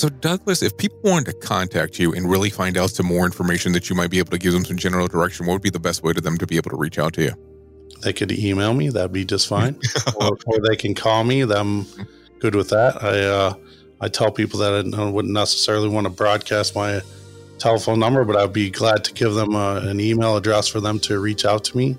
so 0.00 0.08
douglas 0.08 0.62
if 0.62 0.76
people 0.76 0.98
wanted 1.04 1.26
to 1.26 1.32
contact 1.46 1.98
you 1.98 2.12
and 2.12 2.28
really 2.28 2.50
find 2.50 2.76
out 2.76 2.90
some 2.90 3.06
more 3.06 3.24
information 3.24 3.72
that 3.72 3.88
you 3.88 3.96
might 3.96 4.10
be 4.10 4.18
able 4.18 4.30
to 4.30 4.38
give 4.38 4.52
them 4.52 4.64
some 4.64 4.76
general 4.76 5.06
direction 5.06 5.46
what 5.46 5.54
would 5.54 5.62
be 5.62 5.70
the 5.70 5.80
best 5.80 6.02
way 6.02 6.12
to 6.12 6.20
them 6.20 6.38
to 6.38 6.46
be 6.46 6.56
able 6.56 6.70
to 6.70 6.76
reach 6.76 6.98
out 6.98 7.12
to 7.12 7.22
you 7.22 7.32
they 8.02 8.12
could 8.12 8.32
email 8.32 8.72
me 8.74 8.88
that'd 8.88 9.12
be 9.12 9.24
just 9.24 9.46
fine 9.46 9.78
or, 10.20 10.36
or, 10.46 10.60
they 10.68 10.76
can 10.76 10.94
call 10.94 11.24
me 11.24 11.42
i'm 11.42 11.86
good 12.38 12.54
with 12.54 12.70
that 12.70 13.02
i 13.02 13.20
uh, 13.20 13.54
i 14.00 14.08
tell 14.08 14.30
people 14.30 14.58
that 14.58 14.72
i 14.96 15.10
wouldn't 15.10 15.34
necessarily 15.34 15.88
want 15.88 16.06
to 16.06 16.10
broadcast 16.10 16.74
my 16.74 17.00
telephone 17.58 17.98
number 18.00 18.24
but 18.24 18.36
i'd 18.36 18.52
be 18.52 18.70
glad 18.70 19.04
to 19.04 19.12
give 19.12 19.34
them 19.34 19.54
uh, 19.54 19.80
an 19.80 20.00
email 20.00 20.36
address 20.36 20.66
for 20.66 20.80
them 20.80 20.98
to 20.98 21.20
reach 21.20 21.44
out 21.44 21.62
to 21.64 21.76
me 21.76 21.96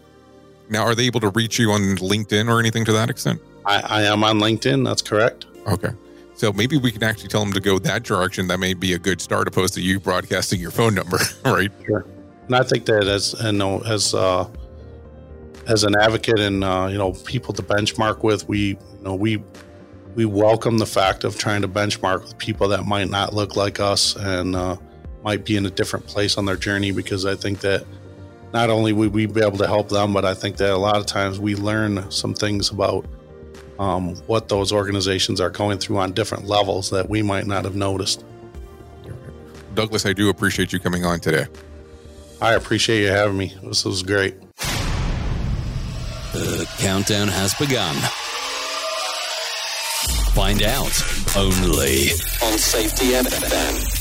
now, 0.72 0.84
are 0.84 0.96
they 0.96 1.04
able 1.04 1.20
to 1.20 1.30
reach 1.30 1.60
you 1.60 1.72
on 1.72 1.82
LinkedIn 1.98 2.50
or 2.50 2.58
anything 2.58 2.86
to 2.86 2.94
that 2.94 3.10
extent? 3.10 3.42
I, 3.66 3.82
I 3.82 4.02
am 4.04 4.24
on 4.24 4.40
LinkedIn. 4.40 4.86
That's 4.86 5.02
correct. 5.02 5.46
Okay. 5.68 5.90
So 6.42 6.52
maybe 6.52 6.76
we 6.76 6.92
can 6.92 7.04
actually 7.04 7.28
tell 7.28 7.44
them 7.44 7.54
to 7.54 7.60
go 7.60 7.78
that 7.78 8.02
direction. 8.02 8.48
That 8.48 8.60
may 8.60 8.74
be 8.74 8.94
a 8.94 8.98
good 8.98 9.22
start 9.22 9.48
opposed 9.48 9.76
to 9.76 9.82
you 9.82 10.00
broadcasting 10.00 10.60
your 10.60 10.72
phone 10.72 10.96
number, 10.96 11.20
right? 11.46 11.72
Sure. 11.86 12.04
And 12.48 12.56
I 12.56 12.64
think 12.64 12.86
that 12.86 13.04
as 13.04 13.36
you 13.44 13.52
know, 13.52 13.82
as 13.82 14.16
uh, 14.16 14.50
as 15.68 15.84
an 15.84 15.96
advocate 15.96 16.40
and 16.40 16.64
uh, 16.64 16.88
you 16.90 16.98
know 16.98 17.12
people 17.12 17.54
to 17.54 17.62
benchmark 17.62 18.24
with, 18.24 18.50
we 18.50 18.70
you 18.70 18.78
know 19.04 19.14
we 19.14 19.44
we 20.16 20.26
welcome 20.26 20.80
the 20.80 20.88
fact 20.88 21.26
of 21.26 21.38
trying 21.38 21.62
to 21.62 21.68
benchmark 21.68 22.24
with 22.24 22.36
people 22.40 22.70
that 22.70 22.86
might 22.88 23.12
not 23.12 23.36
look 23.36 23.56
like 23.56 23.80
us 23.80 24.16
and 24.16 24.56
uh, 24.56 24.78
might 25.24 25.46
be 25.46 25.58
in 25.58 25.68
a 25.68 25.70
different 25.70 26.08
place 26.08 26.40
on 26.40 26.46
their 26.46 26.58
journey 26.58 26.92
because 26.92 27.24
I 27.24 27.36
think 27.36 27.60
that 27.60 27.86
not 28.52 28.72
only 28.72 28.94
would 28.94 29.14
we 29.14 29.28
be 29.28 29.44
able 29.44 29.60
to 29.60 29.68
help 29.68 29.90
them, 29.90 30.12
but 30.12 30.26
I 30.26 30.34
think 30.34 30.58
that 30.58 30.72
a 30.72 30.78
lot 30.78 30.98
of 30.98 31.06
times 31.06 31.40
we 31.40 31.54
learn 31.56 32.10
some 32.10 32.34
things 32.34 32.72
about 32.72 33.06
um, 33.82 34.16
what 34.28 34.48
those 34.48 34.72
organizations 34.72 35.42
are 35.42 35.50
going 35.50 35.80
through 35.80 35.98
on 35.98 36.12
different 36.12 36.46
levels 36.46 36.92
that 36.92 37.10
we 37.10 37.24
might 37.24 37.48
not 37.48 37.66
have 37.66 37.76
noticed. 37.76 38.24
Douglas, 39.74 40.06
I 40.06 40.14
do 40.14 40.30
appreciate 40.30 40.72
you 40.72 40.80
coming 40.80 41.04
on 41.04 41.20
today. 41.20 41.48
I 42.40 42.54
appreciate 42.54 43.02
you 43.02 43.08
having 43.08 43.38
me. 43.38 43.56
This 43.64 43.84
was 43.84 44.04
great. 44.04 44.36
The 46.32 46.70
countdown 46.78 47.28
has 47.28 47.56
begun. 47.56 47.96
Find 50.36 50.62
out 50.62 51.36
only 51.36 52.12
on 52.44 52.58
Safety 52.60 53.14
FM. 53.14 54.01